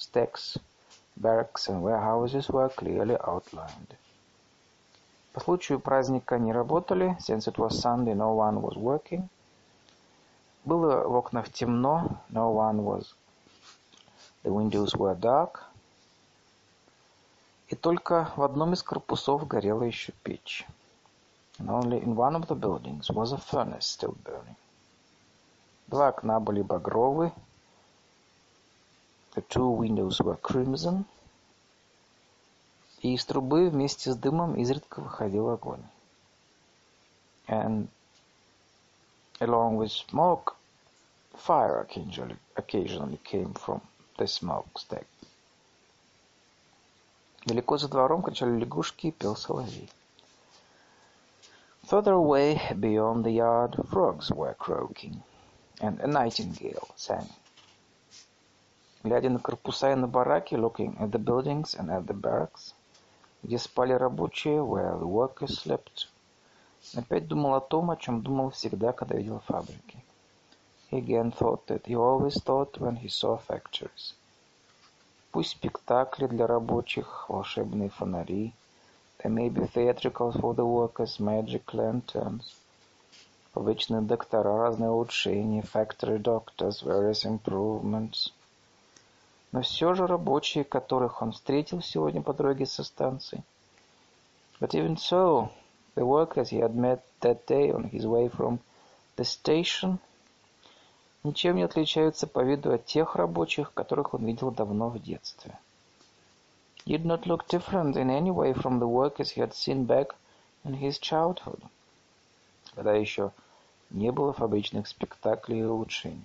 [0.03, 0.59] smokestacks,
[1.17, 3.97] barracks and warehouses were clearly outlined.
[5.33, 9.29] По случаю праздника не работали, since it was Sunday no one was working.
[10.65, 13.15] Было в окнах темно, no one was.
[14.43, 15.61] The windows were dark.
[17.69, 20.67] И только в одном из корпусов горела еще печь.
[21.59, 24.57] And only in one of the buildings was a furnace still burning.
[25.87, 27.33] Два окна были багровы.
[29.36, 31.06] The two windows were crimson.
[33.02, 35.84] И из трубы вместе с дымом изредка выходил огонь.
[37.48, 37.88] And
[39.40, 40.56] along with smoke,
[41.36, 43.82] fire occasionally, occasionally came from
[44.18, 45.06] the smokestack.
[47.46, 49.90] Далеко за двором кричали лягушки и пел соловей.
[51.90, 55.24] Further away, beyond the yard, frogs were croaking,
[55.80, 57.30] and a nightingale sang.
[59.04, 62.74] Глядя на корпуса и на бараки, looking at the buildings and at the barracks,
[63.42, 66.08] где спали рабочие, where the workers slept,
[66.96, 70.04] Опять думал о том, о чем думал всегда, когда видел фабрики.
[70.92, 74.14] He again thought that he always thought when he saw factories.
[75.32, 78.54] Пусть спектакли для рабочих, волшебные фонари,
[79.20, 82.54] There may be theatricals for the workers, magic lanterns,
[83.56, 88.32] обычные доктора, разные улучшения, factory doctors, various improvements.
[89.53, 93.45] Но все же рабочие, которых он встретил сегодня по дороге со станции.
[94.61, 95.51] But even so,
[95.95, 98.61] the workers he had met that day on his way from
[99.17, 99.99] the station
[101.23, 105.59] ничем не отличаются по виду от тех рабочих, которых он видел давно в детстве.
[106.87, 110.15] Did not look different in any way from the workers he had seen back
[110.65, 111.61] in his childhood,
[112.75, 113.31] когда еще
[113.91, 116.23] не было фабричных спектаклей и улучшений,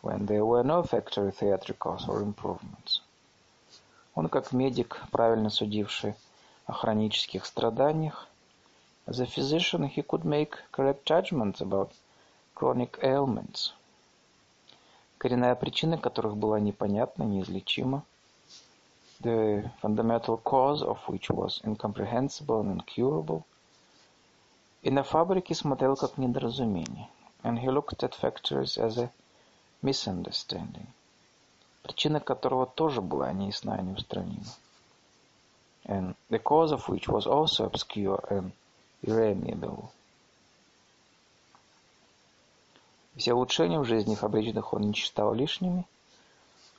[0.00, 3.00] when there were no factory theatricals or improvements.
[4.14, 6.14] Он, как медик, правильно судивший
[6.66, 8.28] о хронических страданиях,
[9.06, 11.90] as a physician he could make correct judgments about
[12.54, 13.72] chronic ailments,
[15.18, 18.04] коренная причина которых была непонятна, неизлечима,
[19.20, 23.44] the fundamental cause of which was incomprehensible and incurable,
[24.82, 27.08] и на фабрике смотрел как недоразумение,
[27.42, 29.10] and he looked at factories as a
[29.81, 30.87] misunderstanding,
[31.83, 34.53] причина которого тоже была неясна и неустранима,
[35.85, 38.51] and the cause of which was also obscure and
[39.01, 39.91] irremediable.
[43.15, 45.85] Все улучшения в жизни фабричных он не считал лишними,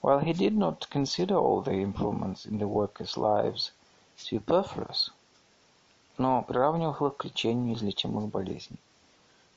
[0.03, 3.71] while he did not consider all the improvements in the workers' lives
[4.17, 5.11] superfluous,
[6.19, 8.79] но приравнивал их к лечению неизлечимых болезней.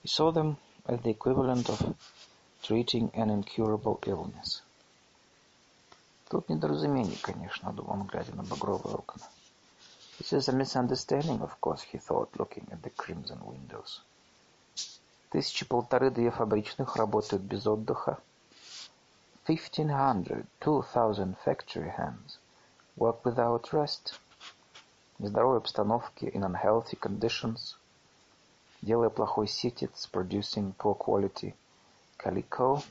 [0.04, 1.96] He saw them as the equivalent of
[2.62, 4.62] treating an incurable illness.
[6.30, 9.24] Тут недоразумение, конечно, думал он, глядя на багровые окна.
[10.20, 14.02] This is a misunderstanding, of course, he thought, looking at the crimson windows.
[15.30, 18.18] Тысячи полторы-две фабричных работают без отдыха.
[19.46, 22.40] Fifteen hundred, two thousand factory hands
[22.98, 24.20] work without rest.
[25.18, 27.76] В нездоровой обстановке, in unhealthy conditions,
[28.82, 31.54] делая плохой ситец, producing poor quality
[32.23, 32.83] calico,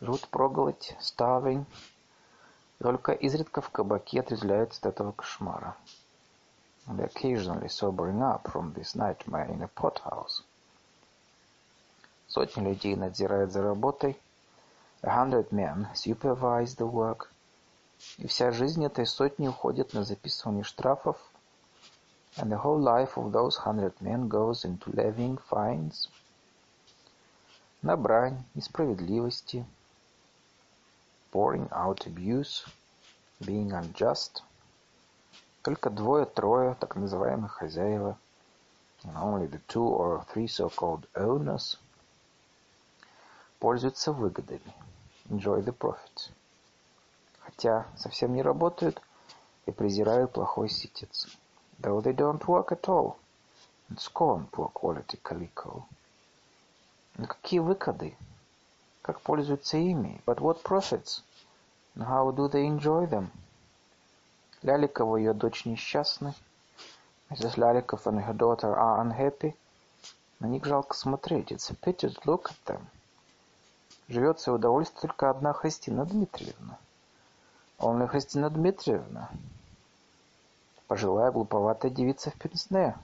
[0.00, 1.64] живут проголодь, starving,
[2.78, 5.76] только изредка в кабаке отрезвляются от этого кошмара.
[6.88, 10.42] And occasionally sobering up from this nightmare in a pothouse.
[12.26, 14.20] Сотни людей надзирают за работой.
[15.02, 17.28] A hundred men supervise the work.
[18.18, 21.16] И вся жизнь этой сотни уходит на записывание штрафов.
[22.36, 26.08] And the whole life of those hundred men goes into levying fines.
[27.82, 29.66] На брань, несправедливости.
[31.32, 32.66] Pouring out abuse.
[33.40, 34.42] Being unjust.
[35.62, 38.16] Только двое-трое так называемых хозяева.
[39.04, 41.78] And only the two or three so-called owners–
[43.62, 44.74] пользуются выгодами.
[45.30, 46.32] Enjoy the profits.
[47.38, 49.00] Хотя совсем не работают
[49.66, 51.28] и презирают плохой ситец.
[51.80, 53.18] Though they don't work at all
[53.88, 55.86] and scorn poor quality calico.
[57.16, 58.16] Но какие выгоды?
[59.02, 60.20] Как пользуются ими?
[60.26, 61.22] But what profits?
[61.94, 63.30] And how do they enjoy them?
[64.62, 66.34] Ляликова и ее дочь несчастны.
[67.30, 67.56] Mrs.
[67.56, 69.54] Ляликов and her daughter are unhappy.
[70.40, 71.52] На них жалко смотреть.
[71.52, 72.86] It's a pity to look at them.
[74.08, 76.78] живет в свое удовольствие только одна Христина Дмитриевна.
[77.78, 79.30] Only Христина Дмитриевна.
[80.86, 82.96] Пожилая глуповатая девица в пенсне.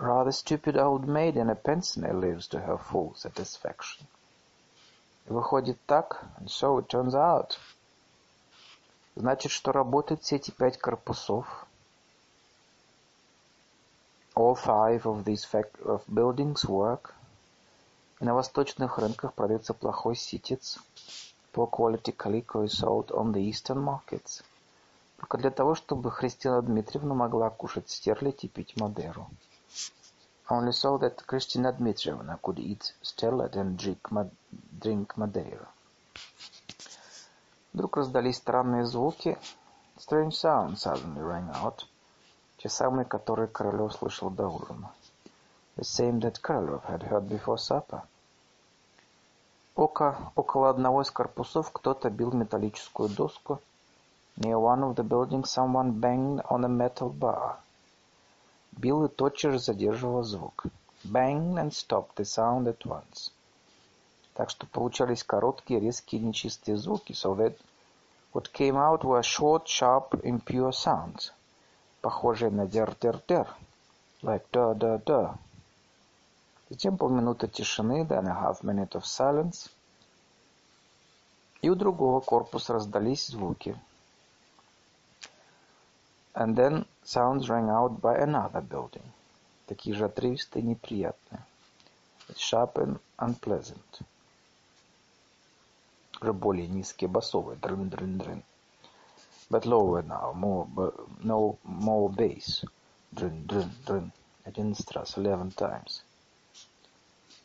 [0.00, 4.06] Rather stupid old maid in a pensione lives to her full satisfaction.
[5.26, 7.58] Выходит так, and so it turns out.
[9.16, 11.66] Значит, что работают все эти пять корпусов.
[14.36, 15.44] All five of these
[15.84, 17.12] of buildings work.
[18.20, 20.78] И на восточных рынках продается плохой ситец.
[21.52, 24.44] Poor quality calico is sold on the eastern markets.
[25.16, 29.28] Только для того, чтобы Христина Дмитриевна могла кушать стерлядь и пить Мадеру.
[30.49, 34.09] Only so that Christina Dmitrievna could eat sterlet and drink,
[34.79, 35.67] drink Madeira.
[37.73, 39.37] Вдруг раздались странные звуки.
[39.97, 41.85] Strange sounds suddenly rang out.
[42.57, 44.91] Те самые, которые Королев слышал до ужина.
[45.75, 48.03] the same that Krylov had heard before supper.
[49.75, 53.59] Око около одного из корпусов кто-то бил металлическую доску.
[54.37, 57.57] Near one of the buildings someone banged on a metal bar.
[58.78, 60.66] Бил и тотчас же задерживал звук.
[61.02, 63.32] Banged and stopped the sound at once.
[64.34, 67.56] Так что получались короткие, резкие, нечистые звуки, so that
[68.32, 71.32] what came out were short, sharp, impure sounds,
[72.00, 73.48] похожие на дер-дер-дер,
[74.22, 75.36] like da-da-da.
[76.70, 79.70] Затем полминуты тишины, then a half minute of silence.
[81.62, 83.76] И у другого корпуса раздались звуки.
[86.37, 89.03] And then sounds rang out by another building.
[89.67, 91.43] Такие же отрывистые и неприятные.
[92.29, 94.01] It's sharp and unpleasant.
[96.21, 97.57] Уже более низкие басовые.
[97.57, 98.43] Дрын, дрын, дрын.
[99.49, 100.67] But lower now, more,
[101.21, 102.63] no, more bass.
[103.11, 104.11] Дрын, дрын, дрын.
[104.45, 106.03] Одиннадцать раз, eleven times.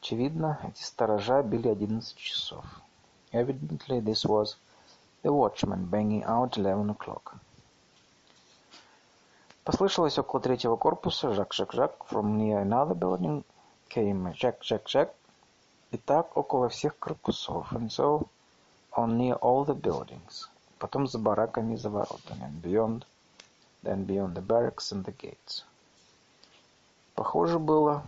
[0.00, 2.64] Очевидно, эти сторожа били одиннадцать часов.
[3.32, 4.56] Evidently, this was
[5.22, 7.36] the watchman banging out eleven o'clock.
[9.63, 12.05] Послышалось около третьего корпуса «Жак-жак-жак».
[12.09, 13.45] From near another building
[13.89, 15.13] came «Жак-жак-жак».
[15.91, 17.71] И так около всех корпусов.
[17.71, 18.27] And so
[18.91, 20.49] on near all the buildings.
[20.79, 22.43] Потом за бараками за воротами.
[22.43, 23.05] And beyond,
[23.83, 25.63] then beyond the barracks and the gates.
[27.15, 28.03] Похоже было,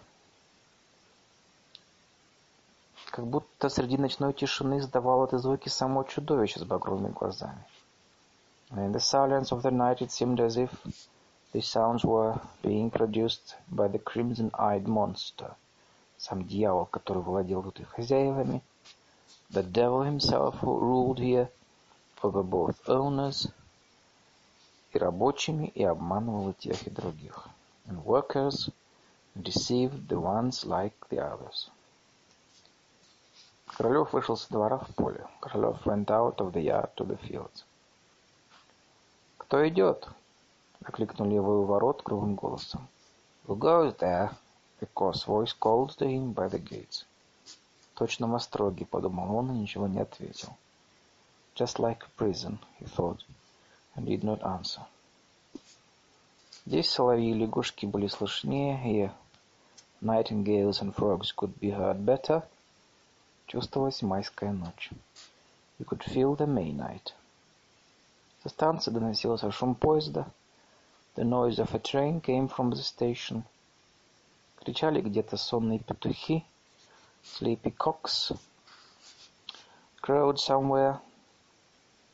[3.12, 7.64] как будто среди ночной тишины издавало это звуки само чудовище с багровыми глазами.
[8.72, 10.70] And in the silence of the night it seemed as if
[11.56, 15.56] These sounds were being produced by the crimson-eyed monster,
[16.18, 18.62] сам дьявол, который владел тут и хозяевами,
[19.52, 21.50] the devil himself who ruled here
[22.22, 23.50] over both owners
[24.92, 27.48] и рабочими и обманывал и тех и других,
[27.88, 28.70] and workers
[29.42, 31.70] deceived the ones like the others.
[33.78, 35.26] Королев вышел со двора в поле.
[35.40, 37.64] Королев went out of the yard to the fields.
[39.38, 40.10] «Кто идет?»
[40.86, 42.88] Окликнули его у ворот грубым голосом.
[43.48, 44.36] Who goes there?
[44.94, 47.06] Coarse voice called to him by the gates.
[47.96, 50.56] Точно в остроге, подумал он и ничего не ответил.
[51.56, 53.24] Just like a prison, he thought,
[53.96, 54.84] and did not answer.
[56.66, 59.12] Здесь соловьи и лягушки были слышнее, и
[60.02, 62.44] nightingales and frogs could be heard better.
[63.48, 64.92] Чувствовалась майская ночь.
[65.80, 67.14] You could feel the May night.
[68.44, 70.28] Со станции доносился шум поезда,
[71.15, 73.45] The noise of a train came from the station.
[74.57, 76.45] Кричали где-то сонные петухи.
[77.23, 78.33] Sleepy cocks
[80.01, 81.01] crowed somewhere.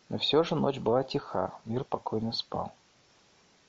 [0.09, 2.73] Но все же ночь была тиха, мир покойно спал.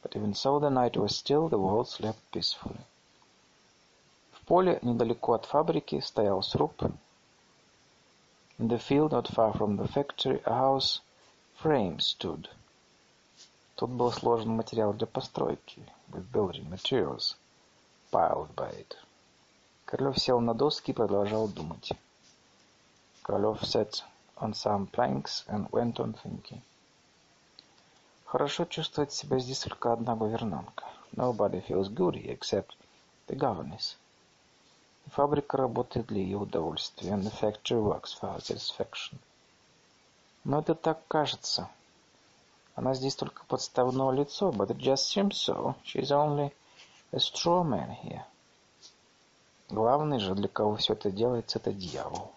[0.01, 2.79] But even so the night was still, the world slept peacefully.
[4.31, 6.81] В поле, недалеко от фабрики, стоял сруб.
[8.59, 11.01] In the field, not far from the factory, a house
[11.55, 12.49] frame stood.
[13.82, 17.34] Тут был сложен материал для постройки, with building materials,
[18.12, 18.94] piled by it.
[19.86, 21.90] Королев сел на доски и продолжал думать.
[23.22, 24.04] Королев sat
[24.36, 26.60] on some planks and went on thinking.
[28.24, 30.84] Хорошо чувствовать себя здесь только одна гувернантка.
[31.16, 32.76] Nobody feels good here except
[33.26, 33.96] the governess.
[35.08, 39.18] Фабрика работает для ее удовольствия, and the factory works for her satisfaction.
[40.44, 41.68] Но это так кажется,
[42.75, 45.75] Она здесь только подставное лицо, but it just seems so.
[45.83, 46.53] She's only
[47.11, 48.23] a straw man here.
[49.69, 52.31] Главный же, для кого все это делается, это дьявол.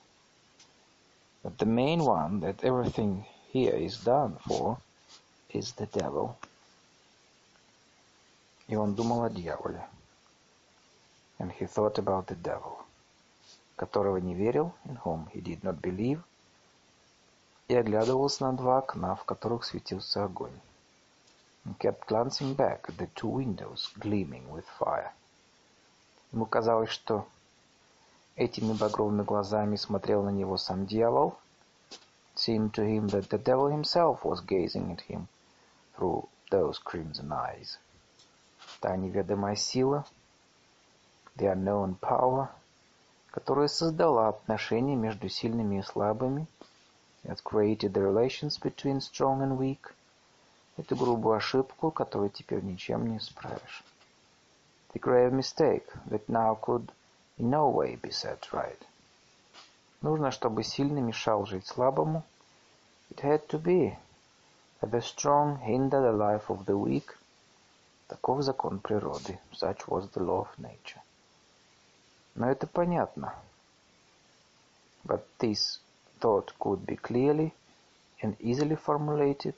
[1.43, 4.79] But the main one that everything here is done for
[5.51, 6.35] is the devil.
[8.67, 9.87] И он думал о дьяволе.
[11.39, 12.79] And he thought about the devil,
[13.77, 16.23] которого не верил, in whom he did not believe,
[17.68, 20.60] и оглядывался на два окна, в которых светился огонь.
[21.66, 25.12] He kept glancing back at the two windows gleaming with fire.
[26.32, 27.26] Ему казалось, что
[28.36, 31.36] этими багровыми глазами смотрел на него сам дьявол.
[31.90, 35.28] It seemed to him that the devil himself was gazing at him
[35.96, 37.80] through those crimson eyes.
[38.80, 40.06] Та неведомая сила,
[41.36, 42.50] the unknown power,
[43.32, 46.48] которая создала отношения между сильными и слабыми,
[47.25, 49.95] that created the relations between strong and weak,
[50.77, 53.85] эту грубую ошибку, которую теперь ничем не исправишь.
[54.93, 56.91] The grave mistake that now could
[57.39, 58.81] in no way be set right.
[60.03, 62.23] Нужно, чтобы сильный мешал жить слабому.
[63.11, 63.97] It had to be
[64.81, 67.17] that the strong hinder the life of the weak.
[68.09, 69.39] Таков закон природы.
[69.53, 71.01] Such was the law of nature.
[72.35, 73.35] Но это понятно.
[75.05, 75.81] But this
[76.20, 77.54] thought could be clearly
[78.22, 79.56] and easily formulated,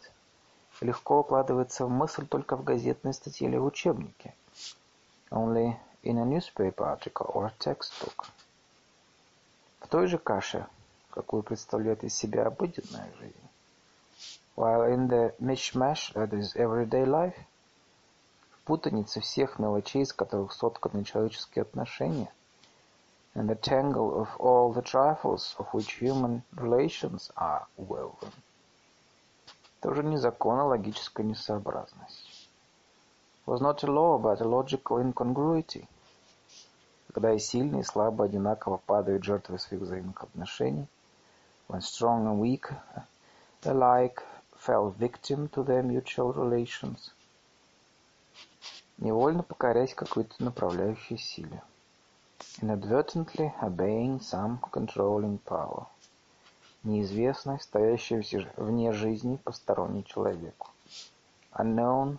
[0.81, 4.33] легко укладывается в мысль только в газетной статье или в учебнике.
[5.31, 8.27] Only in a newspaper article or textbook.
[9.79, 10.67] В той же каше,
[11.09, 13.33] какую представляет из себя обыденная жизнь.
[14.55, 17.35] While in the mishmash that is everyday life,
[18.51, 22.31] в путанице всех мелочей, из которых сотканы человеческие отношения,
[23.36, 28.32] and the tangle of all the trifles of which human relations are woven.
[29.80, 32.42] Тоже не закон, а логическая несообразность.
[33.44, 35.88] was not a law, but a logical incongruity.
[37.12, 40.86] Когда и сильные, и слабые одинаково падают жертвой своих взаимных отношений,
[41.68, 42.72] when strong and weak
[43.64, 44.22] alike
[44.56, 47.12] fell victim to their mutual relations,
[48.98, 51.62] невольно покоряясь какой-то направляющей силе,
[52.60, 55.86] inadvertently obeying some controlling power,
[56.84, 60.70] неизвестной, стоящей вне жизни посторонней человеку,
[61.52, 62.18] unknown,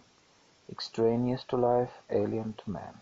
[0.70, 2.96] extraneous to life, alien to man.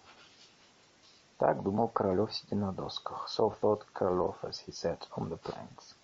[1.38, 3.28] Так думал Королев, сидя на досках.
[3.28, 5.96] So thought Королев as he sat on the planks.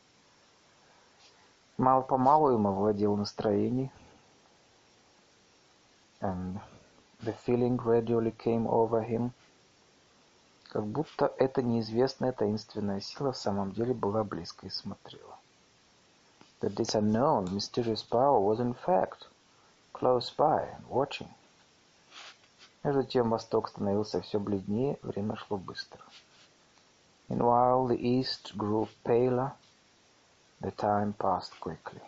[1.78, 3.92] Мало-помалу им овладел настроение,
[6.22, 6.60] and
[7.22, 9.32] the feeling gradually came over him,
[10.73, 15.39] как будто эта неизвестная таинственная сила в самом деле была близко и смотрела.
[16.63, 19.27] That this unknown, mysterious power was in fact
[19.93, 21.29] close by watching.
[22.83, 26.01] Между тем восток становился все бледнее, время шло быстро.
[27.29, 29.51] Meanwhile the east grew paler,
[30.63, 32.01] the time passed quickly.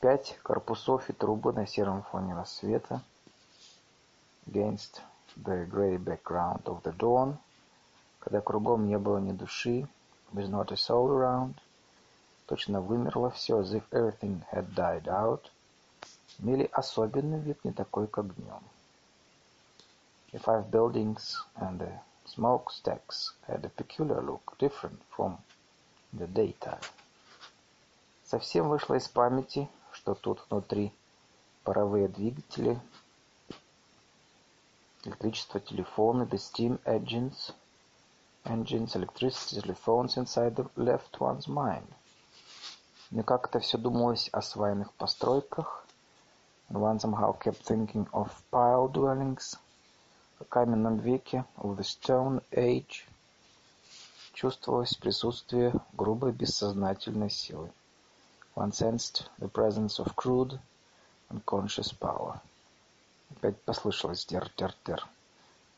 [0.00, 3.02] Пять корпусов и трубы на сером фоне рассвета
[4.46, 5.02] against
[5.42, 7.36] the grey background of the dawn,
[8.20, 9.86] когда кругом не было ни души,
[10.32, 11.54] with not a soul around,
[12.46, 15.50] точно вымерло все, as if everything had died out,
[16.38, 18.62] имели особенный вид, не такой, как днем.
[20.32, 25.38] The five buildings and the smokestacks had a peculiar look, different from
[26.12, 26.82] the daytime.
[28.24, 30.92] Совсем вышло из памяти, что тут внутри
[31.62, 32.80] паровые двигатели,
[35.04, 37.52] электричество, телефоны, the steam engines,
[38.44, 41.86] engines, electricity, telephones inside the left one's mind.
[43.10, 45.86] Мне как это все думалось о свайных постройках,
[46.70, 49.56] one somehow kept thinking of pile dwellings,
[50.40, 53.06] о каменном веке, of the stone age,
[54.32, 57.70] чувствовалось присутствие грубой бессознательной силы.
[58.56, 60.58] One sensed the presence of crude,
[61.30, 62.40] unconscious power.
[63.44, 65.06] Опять послышалось дер-дер-дер.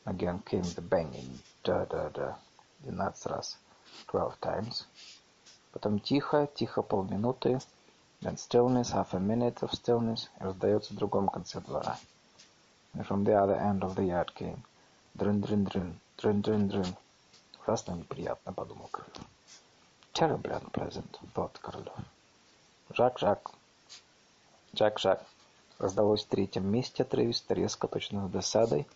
[0.05, 2.37] Again came the banging, da-da-da,
[2.79, 3.59] двенадцать раз,
[4.07, 4.85] twelve times.
[5.73, 7.59] Потом тихо, тихо полминуты,
[8.21, 11.97] then stillness, half a minute of stillness, и раздается в другом конце двора.
[12.93, 14.63] And from the other end of the yard came
[15.15, 16.95] дрын-дрын-дрын, дрын-дрын-дрын.
[17.63, 19.27] Ужасно неприятно, подумал Королев.
[20.13, 21.91] Terribly unpleasant, thought Королев.
[22.91, 23.51] Жак-Жак,
[24.71, 25.21] Жак-Жак.
[25.79, 28.87] Раздалось в третьем месте отрывисто, резко, точно с досадой.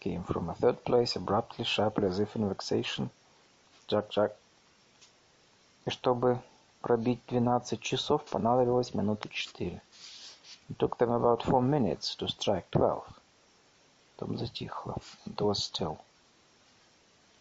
[0.00, 3.08] Came from a third place, abruptly, sharply, as if in vexation.
[3.88, 4.36] Жак-Жак.
[5.86, 6.40] И чтобы
[6.80, 9.80] пробить двенадцать часов, понадобилось минуты четыре.
[10.68, 13.04] It took them about four minutes to strike twelve.
[14.16, 14.96] Потом затихло.
[15.26, 15.98] It was still.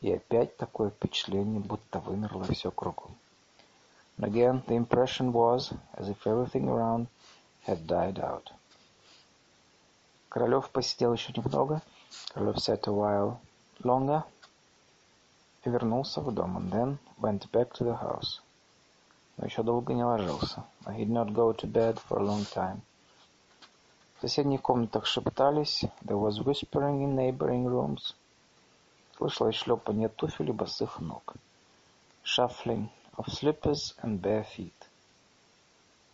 [0.01, 3.15] И опять такое впечатление, будто вымерло все кругом.
[4.19, 7.07] And again the impression was as if everything around
[7.65, 8.51] had died out.
[10.29, 11.81] Королев посидел еще немного.
[12.33, 13.37] Королев sat a while
[13.83, 14.23] longer
[15.63, 18.41] и вернулся в дом, and then went back to the house.
[19.37, 20.63] Но еще долго не ложился.
[20.85, 22.81] He did not go to bed for a long time.
[24.17, 25.85] В соседних комнатах шептались.
[26.01, 28.15] There was whispering in neighboring rooms.
[29.15, 31.35] Слышалось шлепанье туфель и босых ног.
[32.23, 34.73] Shuffling of slippers and bare feet.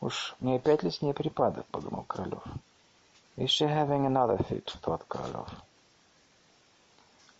[0.01, 2.43] Уж не опять ли с ней припадок, подумал Королев.
[3.36, 5.48] Is she having another fit, thought Королев.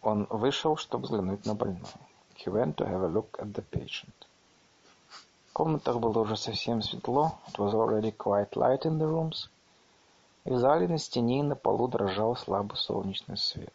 [0.02, 1.86] Он вышел, чтобы взглянуть на больную.
[2.36, 4.14] He went to have a look at the patient.
[5.48, 7.38] В комнатах было уже совсем светло.
[7.48, 9.48] It was already quite light in the rooms.
[10.44, 13.72] И в зале на стене и на полу дрожал слабый солнечный свет.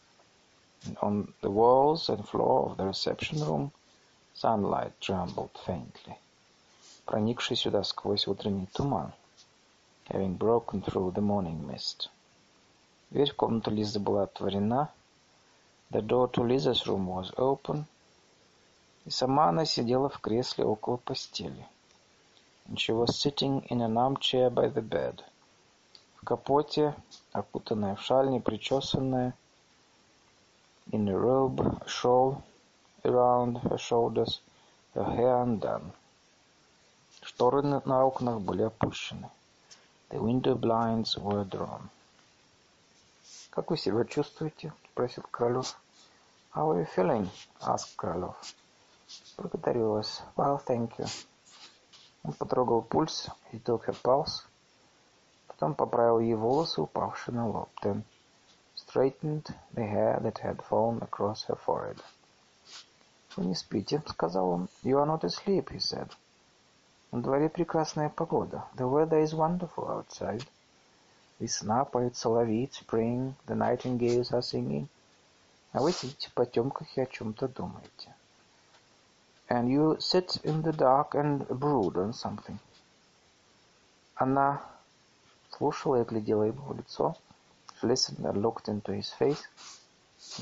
[0.85, 3.71] And on the walls and floor of the reception room
[4.33, 6.17] sunlight trembled faintly,
[7.05, 9.13] проникший сюда сквозь утренний туман,
[10.08, 12.10] Having broken through the morning mist.
[13.10, 14.90] Дверь в комнату Лизы была отворена.
[15.90, 17.84] The door to Liza's room was open.
[19.04, 21.66] И сама она сидела в кресле около постели.
[22.66, 25.22] And she was sitting in an armchair by the bed.
[26.16, 26.94] В капоте,
[27.32, 29.34] окутанная в шаль, непричесанная,
[30.90, 32.42] in a robe, a shawl
[33.04, 34.40] around her shoulders,
[34.94, 35.92] her hair undone.
[37.22, 39.30] Шторы на окнах были опущены.
[40.09, 41.89] The window blinds were drawn.
[43.49, 45.75] «Как вы себя чувствуете?» — спросил Королев.
[46.53, 48.35] «How are you feeling?» — asked Королев.
[49.37, 50.21] «Благодарю вас.
[50.35, 51.07] Well, thank you».
[52.23, 53.29] Он потрогал пульс.
[53.51, 54.45] He took her pulse.
[55.47, 57.69] Потом поправил ей волосы, упавшие на лоб.
[57.81, 58.03] Then
[58.75, 62.01] straightened the hair that had fallen across her forehead.
[63.35, 64.69] «Вы не спите», — сказал он.
[64.83, 66.09] «You are not asleep», — he said.
[67.11, 68.65] «На дворе прекрасная погода.
[68.75, 70.47] The weather is wonderful outside».
[71.39, 74.87] Весна, поет соловей, spring, the nightingales are singing.
[75.71, 78.15] А вы сидите в потемках и о чем-то думаете.
[79.49, 82.57] And you sit in the dark and brood on something.
[84.15, 84.61] Она
[85.49, 87.15] слушала и глядела ему в лицо.
[87.81, 89.43] She listened and looked into his face.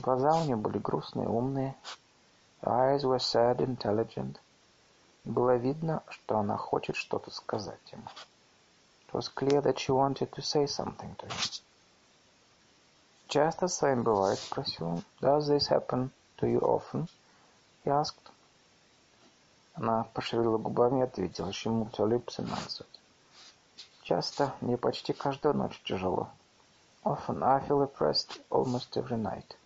[0.01, 1.75] Глаза у нее были грустные, умные.
[2.61, 4.37] Her eyes were sad, intelligent.
[5.26, 8.04] Было видно, что она хочет что-то сказать ему.
[9.08, 11.62] It was clear that she wanted to say something to him.
[13.26, 15.02] «Часто с вами бывает?»— спросил он.
[15.20, 17.08] «Does this happen to you often?»
[17.84, 18.30] He asked.
[19.74, 21.48] Она пошевелила губами и ответила.
[21.48, 22.86] She moved her lips and answered.
[24.02, 26.30] «Часто, мне почти каждую ночь тяжело.
[27.02, 29.56] Often I feel oppressed almost every night».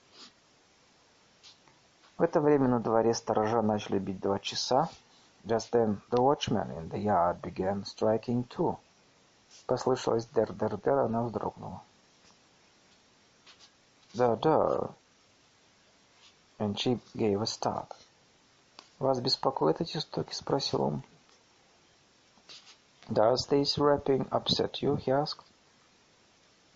[2.16, 4.88] В это время на дворе сторожа начали бить два часа.
[5.45, 8.77] Just then the watchman in the yard began striking two.
[9.67, 11.81] Послышалось дер-дер-дер, она вздрогнула.
[14.13, 14.89] «Да-да».
[16.57, 17.91] And she gave a start.
[18.97, 21.03] «Вас беспокоят эти стуки?» — спросил он.
[23.09, 25.43] «Does this rapping upset you?» — he asked.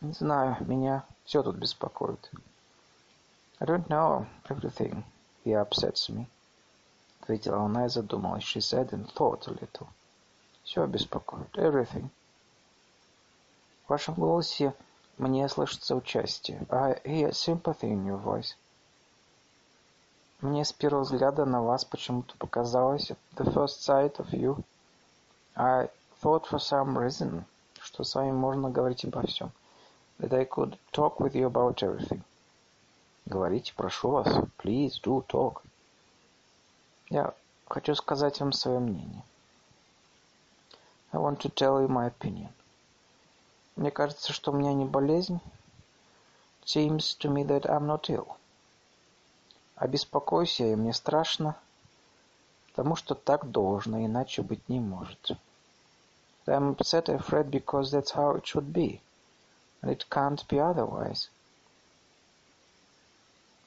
[0.01, 2.29] «Не знаю, меня все тут беспокоит».
[3.59, 5.03] «I don't know everything.
[5.43, 6.27] He upsets me».
[7.24, 8.44] Ответила она и задумалась.
[8.44, 9.86] She said and thought a little.
[10.62, 11.56] Все беспокоит.
[11.56, 12.10] Everything.
[13.86, 14.74] В вашем голосе
[15.16, 16.66] мне слышится участие.
[16.68, 18.56] I hear sympathy in your voice.
[20.42, 24.62] Мне с первого взгляда на вас почему-то показалось, the first sight of you,
[25.56, 25.88] I
[26.22, 27.44] thought for some reason,
[27.80, 29.50] что с вами можно говорить обо всем.
[30.18, 32.20] That I could talk with you about everything.
[33.24, 34.28] Говорите, прошу вас.
[34.58, 35.62] Please do talk.
[37.14, 37.32] Я
[37.68, 39.22] хочу сказать вам свое мнение.
[41.12, 42.50] I want to tell you my opinion.
[43.76, 45.38] Мне кажется, что у меня не болезнь.
[46.62, 48.26] It seems to me that I'm not ill.
[49.76, 51.54] А беспокоюсь я, и мне страшно,
[52.70, 55.38] потому что так должно, иначе быть не может.
[56.46, 59.00] I'm upset and afraid because that's how it should be,
[59.82, 61.28] and it can't be otherwise.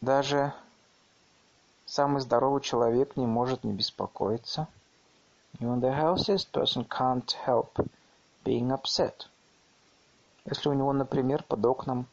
[0.02, 0.54] Даже
[1.88, 4.68] самый здоровый человек не может не беспокоиться.
[5.60, 7.90] Even the healthiest person can't help
[8.44, 9.28] being upset.
[10.46, 12.06] Если у него, например, под окном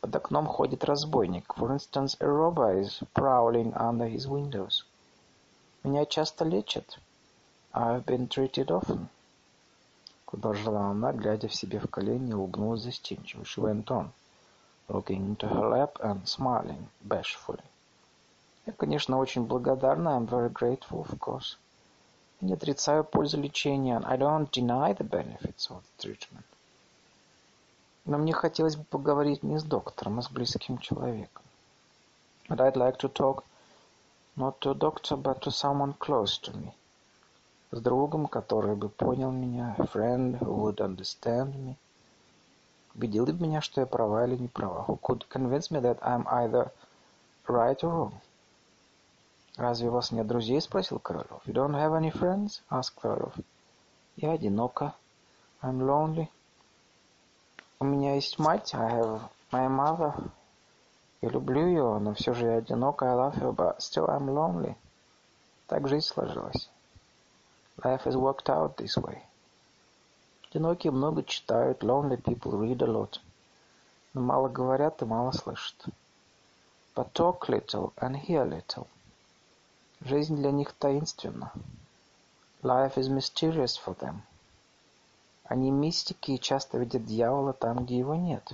[0.00, 1.44] под окном ходит разбойник.
[1.56, 4.84] For instance, a robber is prowling under his windows.
[5.82, 6.98] Меня часто лечат.
[7.72, 9.08] I've been treated often.
[10.26, 13.42] Продолжала она, глядя в себе в колени, улыбнулась застенчиво.
[13.42, 14.10] She went on,
[14.88, 17.64] looking into her lap and smiling bashfully.
[18.66, 20.10] Я, конечно, очень благодарна.
[20.10, 21.56] I'm very grateful, of course.
[22.40, 24.00] Не отрицаю пользу лечения.
[24.04, 26.44] I don't deny the benefits of the treatment.
[28.04, 31.42] Но мне хотелось бы поговорить не с доктором, а с близким человеком.
[32.48, 33.44] But I'd like to talk
[34.36, 36.72] not to a doctor, but to someone close to me.
[37.72, 41.76] С другом, который бы понял меня, a friend who would understand me.
[42.94, 44.84] Убедил бы меня, что я права или не права.
[44.88, 46.72] Who could convince me that I'm either
[47.46, 48.12] right or wrong.
[49.56, 51.42] «Разве у вас нет друзей?»— спросил Королев.
[51.46, 53.34] «You don't have any friends?»— asked Королев.
[54.16, 54.94] «Я одинока.
[55.62, 56.28] I'm lonely».
[57.82, 60.30] У меня есть мать, I have my mother.
[61.22, 64.76] Я люблю ее, но все же я одинок, I love her, but still I'm lonely.
[65.66, 66.68] Так жизнь сложилась.
[67.78, 69.22] Life has worked out this way.
[70.50, 73.18] Одинокие много читают, lonely people read a lot.
[74.12, 75.86] Но мало говорят и мало слышат.
[76.94, 78.86] But talk little and hear little.
[80.02, 81.52] Жизнь для них таинственна.
[82.62, 84.22] Life is mysterious for them.
[85.44, 88.50] Они мистики и часто видят дьявола там, где его нет.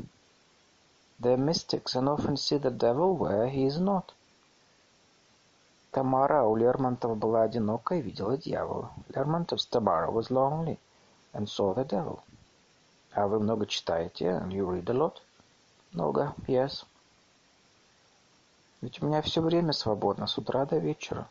[1.21, 4.13] They're mystics and often see the devil where he is not.
[5.93, 8.91] Тамара у Лермонтова была одинока и видела дьявола.
[9.15, 10.79] Лермонтов's Tamara was lonely
[11.33, 12.19] and saw the devil.
[13.13, 15.23] А вы много читаете, and you read a lot?
[15.93, 16.85] Много, yes.
[18.83, 21.29] Ведь у меня все время свободно, с утра до вечера.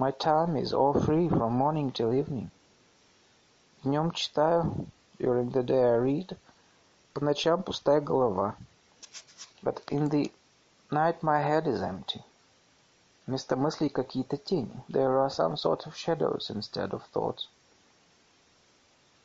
[0.00, 2.50] My time is all free from morning till evening.
[3.82, 4.86] Днем читаю,
[5.18, 6.38] during the day I read,
[7.12, 8.56] по ночам пустая голова.
[9.62, 10.32] But in the
[10.90, 12.24] night my head is empty.
[13.26, 14.82] Вместо мыслей какие-то тени.
[14.88, 17.48] There are some sort of shadows instead of thoughts.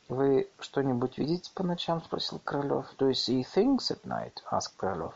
[0.08, 2.86] «Вы что-нибудь видите по ночам?» — спросил Королев.
[2.98, 5.14] «Do you see things at night?» — asked Королев.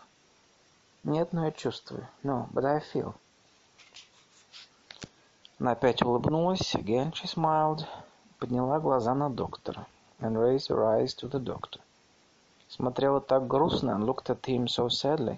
[1.04, 2.09] «Нет, но я чувствую.
[2.22, 3.14] No, but I feel».
[5.62, 6.74] Она опять улыбнулась.
[6.74, 7.86] Again she smiled.
[8.39, 9.86] Подняла глаза на доктора.
[10.20, 11.80] And raised her eyes to the doctor.
[12.68, 15.38] Смотрела так грустно and looked at him so sadly.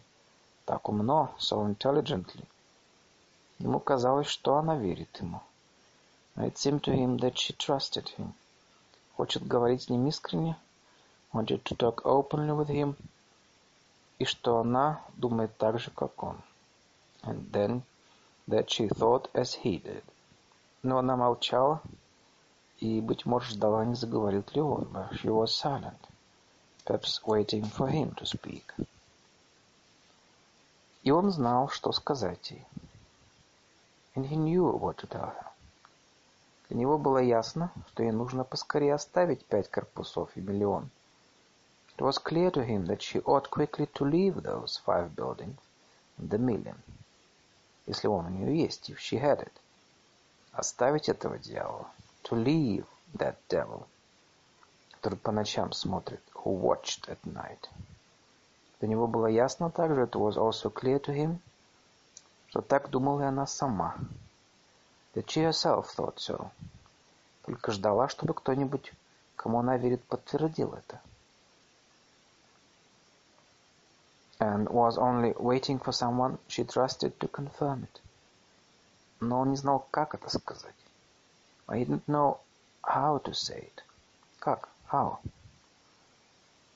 [0.63, 2.45] Так умно, so intelligently.
[3.59, 5.41] Ему казалось, что она верит ему.
[6.37, 8.31] It seemed to him that she trusted him.
[9.17, 10.55] Хочет говорить с ним искренне.
[11.33, 12.95] Wanted to talk openly with him.
[14.19, 16.37] И что она думает так же, как он.
[17.23, 17.81] And then
[18.47, 20.01] that she thought as he did.
[20.83, 21.81] Но она молчала
[22.79, 24.83] и, быть может, ждала, не заговорит ли он.
[24.91, 25.99] But she was silent,
[26.85, 28.63] perhaps waiting for him to speak.
[31.03, 32.65] И он знал, что сказать ей.
[34.15, 35.47] And he knew what to tell her.
[36.69, 40.89] Для него было ясно, что ей нужно поскорее оставить пять корпусов и миллион.
[41.97, 45.59] It was clear to him that she ought quickly to leave those five buildings
[46.17, 46.77] and the million,
[47.85, 49.53] если он у нее есть, if she had it.
[50.53, 51.87] Оставить этого дьявола,
[52.23, 52.85] to leave
[53.15, 53.87] that devil,
[54.91, 57.67] который по ночам смотрит, who watched at night.
[58.79, 61.39] Для него было ясно также, it was also clear to him,
[62.49, 63.95] что так думала и она сама.
[65.15, 66.51] That she herself thought so.
[67.45, 68.93] Только ждала, чтобы кто-нибудь,
[69.35, 71.01] кому она верит, подтвердил это.
[74.39, 78.02] And was only waiting for someone she trusted to confirm it.
[79.23, 80.75] Но он не знал, как это сказать.
[81.67, 82.39] I didn't know
[82.83, 83.83] how to say it.
[84.39, 84.67] Как?
[84.91, 85.19] How?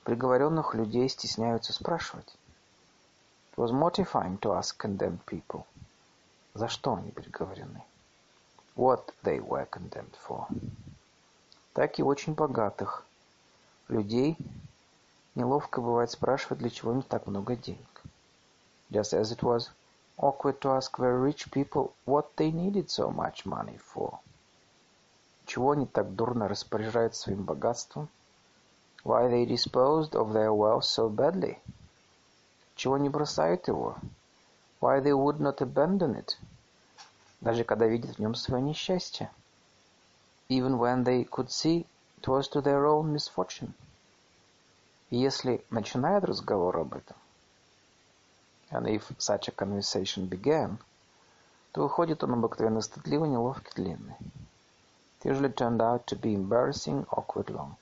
[0.05, 2.37] Приговоренных людей стесняются спрашивать.
[3.51, 5.65] It was mortifying to ask condemned people.
[6.53, 7.83] За что они приговорены?
[8.77, 10.47] What they were condemned for.
[11.73, 13.05] Так и очень богатых
[13.89, 14.37] людей
[15.35, 18.01] неловко бывает спрашивать, для чего им так много денег.
[18.89, 19.69] Just as it was
[20.17, 24.19] awkward to ask very rich people what they needed so much money for.
[25.45, 28.09] Чего они так дурно распоряжаются своим богатством?
[29.03, 31.57] Why they disposed of their wealth so badly?
[32.75, 33.95] Чего не бросают его?
[34.81, 36.37] Why they would not abandon it?
[37.39, 39.31] Даже когда видят в нем свое несчастье.
[40.49, 41.85] Even when they could see
[42.17, 43.73] it was to their own misfortune.
[45.09, 47.15] И если начинают разговор об этом,
[48.69, 50.77] and if such a conversation began,
[51.71, 54.15] то выходит он обыкновенно стыдливо, неловкий, длинный.
[55.19, 57.75] It usually turned out to be embarrassing, awkward, long.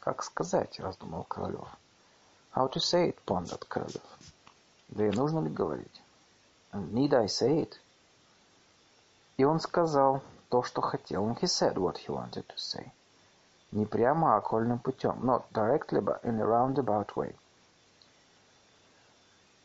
[0.00, 1.68] Как сказать, раздумал Королев.
[2.54, 4.02] How to say it, pondered Королев.
[4.88, 6.02] Да и нужно ли говорить?
[6.72, 7.78] And need I say it?
[9.36, 11.26] И он сказал то, что хотел.
[11.26, 12.92] And he said what he wanted to say.
[13.72, 15.24] Не прямо, а окольным путем.
[15.24, 17.34] Not directly, but in a roundabout way.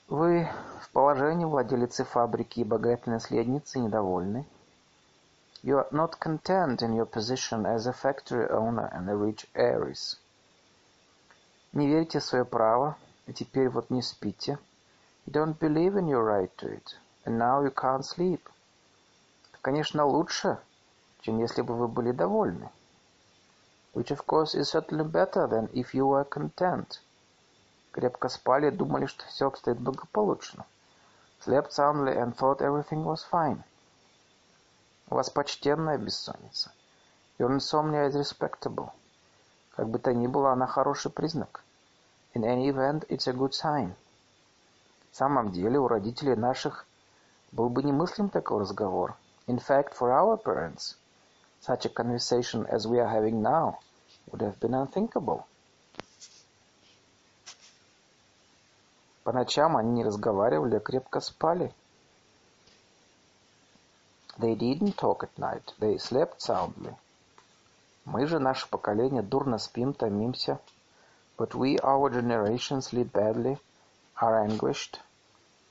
[0.08, 0.48] Вы
[0.82, 4.46] в положении владелицы фабрики и богатой наследницы недовольны.
[5.64, 10.20] You are not content in your position as a factory owner and a rich heiress.
[11.74, 14.60] Не верите в свое право, и теперь вот не спите.
[15.26, 16.96] You don't believe in your right to it,
[17.26, 18.48] and now you can't sleep.
[19.50, 20.60] Это, конечно, лучше,
[21.22, 22.70] чем если бы вы были довольны.
[23.96, 27.00] Which, of course, is certainly better than if you were content.
[27.96, 30.66] Крепко спали, думали, что все обстоит благополучно.
[31.40, 33.64] Slept soundly and thought everything was fine.
[35.10, 36.74] У вас почтенная бессонница.
[37.40, 38.90] Your insomnia is respectable.
[39.78, 41.64] Как бы то ни было, она хороший признак.
[42.34, 43.94] In any event, it's a good sign.
[45.12, 46.86] В самом деле, у родителей наших
[47.54, 49.16] был бы немыслим такой разговор.
[49.48, 50.98] In fact, for our parents,
[51.62, 53.80] such a conversation as we are having now
[54.30, 55.46] would have been unthinkable.
[59.26, 61.74] По ночам они не разговаривали, а крепко спали.
[64.38, 66.94] They didn't talk at night, they slept soundly.
[68.06, 70.60] Мы же, наше поколение, дурно спим, томимся.
[71.38, 73.58] But we, our generation, sleep badly,
[74.22, 75.00] are anguished.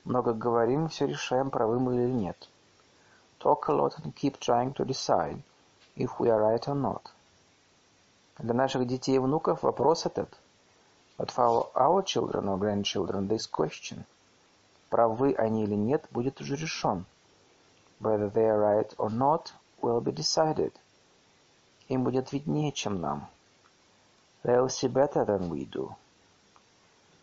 [0.03, 2.49] Много говорим, все решаем, правы мы или нет.
[3.39, 5.41] Talk a lot and keep trying to decide
[5.95, 7.03] if we are right or not.
[8.39, 10.29] Для наших детей и внуков вопрос этот–
[11.17, 14.05] But for our children or grandchildren this question,
[14.91, 17.07] правы они или нет, будет уже решен.
[18.01, 20.73] Whether they are right or not will be decided.
[21.89, 23.29] Им будет виднее, чем нам.
[24.43, 25.95] They'll see better than we do.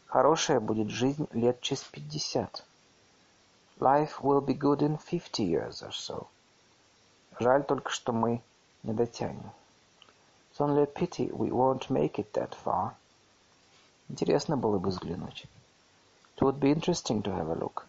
[0.07, 2.63] Хорошая будет жизнь лет через пятьдесят.
[3.79, 6.27] Life will be good in fifty years or so.
[7.39, 8.41] Жаль только, что мы
[8.83, 9.51] не дотянем.
[10.51, 12.95] It's only a pity we won't make it that far.
[14.11, 15.45] Интересно было бы взглянуть.
[16.35, 17.85] It would be interesting to have a look.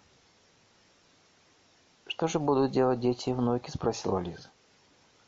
[2.06, 3.70] Что же будут делать дети и внуки?
[3.70, 4.48] спросила Лиза.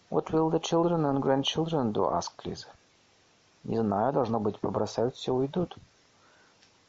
[0.08, 2.08] What will the children and grandchildren do?
[2.12, 2.68] asked Лиза.
[3.64, 5.76] Не знаю, должно быть, побросают все, уйдут.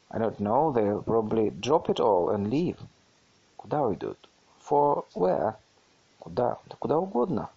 [0.08, 2.78] I don't know, they'll probably drop it all and leave.
[3.56, 4.18] Куда уйдут?
[4.60, 5.56] For where?
[6.20, 6.58] Куда?
[6.66, 7.50] Да куда угодно,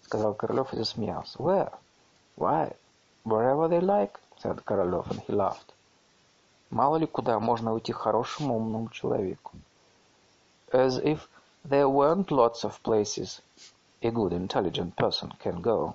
[0.00, 1.36] сказал Королев и засмеялся.
[1.36, 1.74] Where?
[2.38, 2.74] Why?
[3.26, 5.72] Wherever they like, said Королев, and he laughed.
[6.70, 9.52] Мало ли куда можно уйти хорошему умному человеку.
[10.72, 11.28] As if
[11.64, 13.40] there weren't lots of places
[14.02, 15.94] a good intelligent person can go.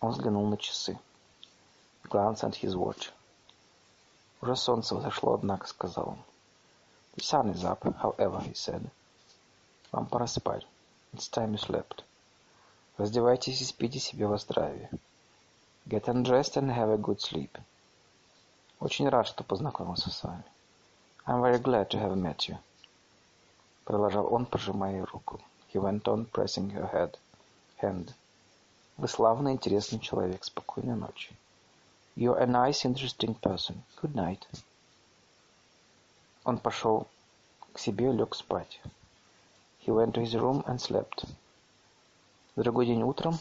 [0.00, 0.98] Он взглянул на часы.
[2.04, 3.12] Glanced at his watch.
[4.40, 6.18] Уже солнце взошло, однако, сказал он.
[7.14, 8.82] The sun is up, however, he said.
[9.92, 10.66] Вам пора спать.
[11.14, 12.04] It's time you slept.
[12.96, 14.90] Раздевайтесь и спите себе во здравие.
[15.87, 17.57] Get undressed and have a good sleep.
[18.79, 20.43] Очень рад, что познакомился с вами.
[21.25, 22.57] I'm very glad to have met you.
[23.85, 25.39] Продолжал он, пожимая ее руку.
[25.73, 27.17] He went on pressing her head.
[27.81, 28.13] Hand.
[28.97, 30.43] Вы славный, интересный человек.
[30.43, 31.35] Спокойной ночи.
[32.15, 33.81] You're a nice, interesting person.
[34.01, 34.45] Good night.
[36.43, 37.07] Он пошел
[37.73, 38.81] к себе и лег спать.
[39.85, 41.27] He went to his room and slept.
[42.55, 43.37] В другой день утром,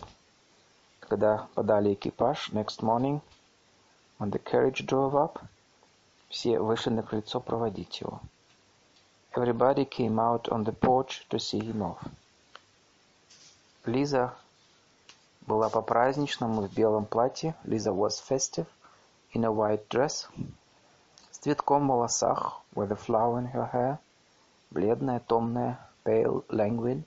[1.12, 3.20] когда подали экипаж, next morning,
[4.18, 5.42] when the carriage drove up,
[6.30, 8.22] все вышли на крыльцо проводить его.
[9.34, 12.00] Everybody came out on the porch to see him off.
[13.84, 14.34] Лиза
[15.42, 17.56] была по-праздничному в белом платье.
[17.66, 18.68] Лиза was festive
[19.34, 20.30] in a white dress.
[21.30, 23.98] С цветком в волосах, with a flower in her hair.
[24.70, 27.04] Бледная, томная, pale, languid.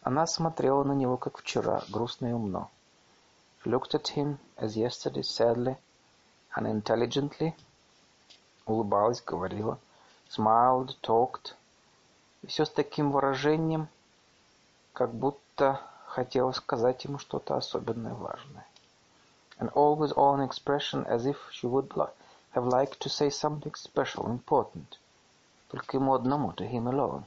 [0.00, 2.70] Она смотрела на него, как вчера, грустно и умно.
[3.63, 5.75] She looked at him as yesterday, sadly
[6.55, 7.53] and intelligently.
[8.65, 9.77] Улыбалась, говорила.
[10.29, 11.53] Smiled, talked.
[12.43, 13.89] И все с таким выражением,
[14.93, 18.65] как будто хотела сказать ему что-то особенное важное.
[19.59, 22.07] And all with all an expression as if she would li
[22.53, 24.97] have liked to say something special, important.
[25.69, 27.25] Только ему одному, to him alone.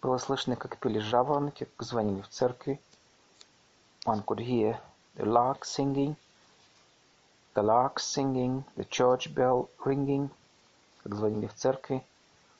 [0.00, 2.80] Было слышно, как пели жаворонки, как звонили в церкви.
[4.06, 4.80] One could hear
[5.15, 6.15] the lark singing,
[7.53, 10.29] the lark singing, the church bell ringing,
[11.03, 12.03] как звонили в церкви.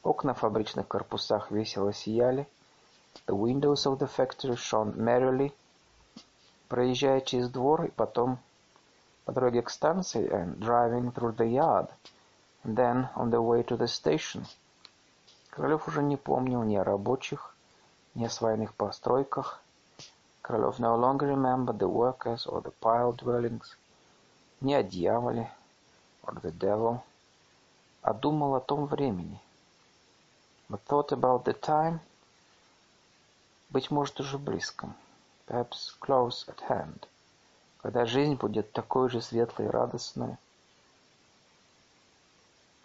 [0.03, 2.47] Окна в фабричных корпусах весело сияли.
[3.25, 5.51] The windows of the factory shone merrily.
[6.67, 8.37] Проезжая через двор и потом
[9.25, 11.89] по дороге к станции and driving through the yard,
[12.63, 14.45] and then on the way to the station.
[15.49, 17.55] Королев уже не помнил ни о рабочих,
[18.15, 19.62] ни о свайных постройках.
[20.42, 23.76] Королев no longer remembered the workers or the pile dwellings,
[24.60, 25.50] ни о дьяволе
[26.22, 27.00] or the devil,
[28.02, 29.40] а думал о том времени.
[30.68, 32.00] But thought about the time
[33.70, 34.94] быть может, уже близком,
[35.46, 37.06] perhaps close at hand,
[37.82, 40.36] когда жизнь будет такой же светлой и радостной,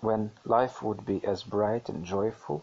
[0.02, 2.62] when life would be as bright and joyful,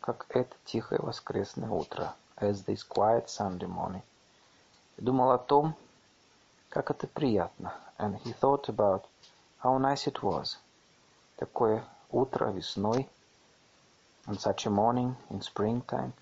[0.00, 4.02] как это тихое воскресное утро, as this quiet Sunday morning.
[4.96, 5.74] И думал о том,
[6.68, 9.04] как это приятно, and he thought about
[9.62, 10.56] how nice it was,
[11.36, 13.08] такое утро весной,
[14.26, 16.12] on such a morning in springtime,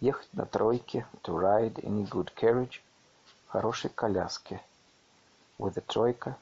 [0.00, 2.80] ехать на тройке, to ride in a good carriage,
[3.46, 4.60] в хорошей коляске,
[5.58, 6.36] with a тройка,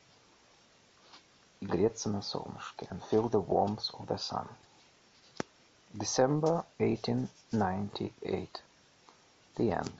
[1.60, 4.48] и греться на солнышке, and feel the warmth of the sun.
[5.92, 8.62] December 1898.
[9.55, 9.91] the end.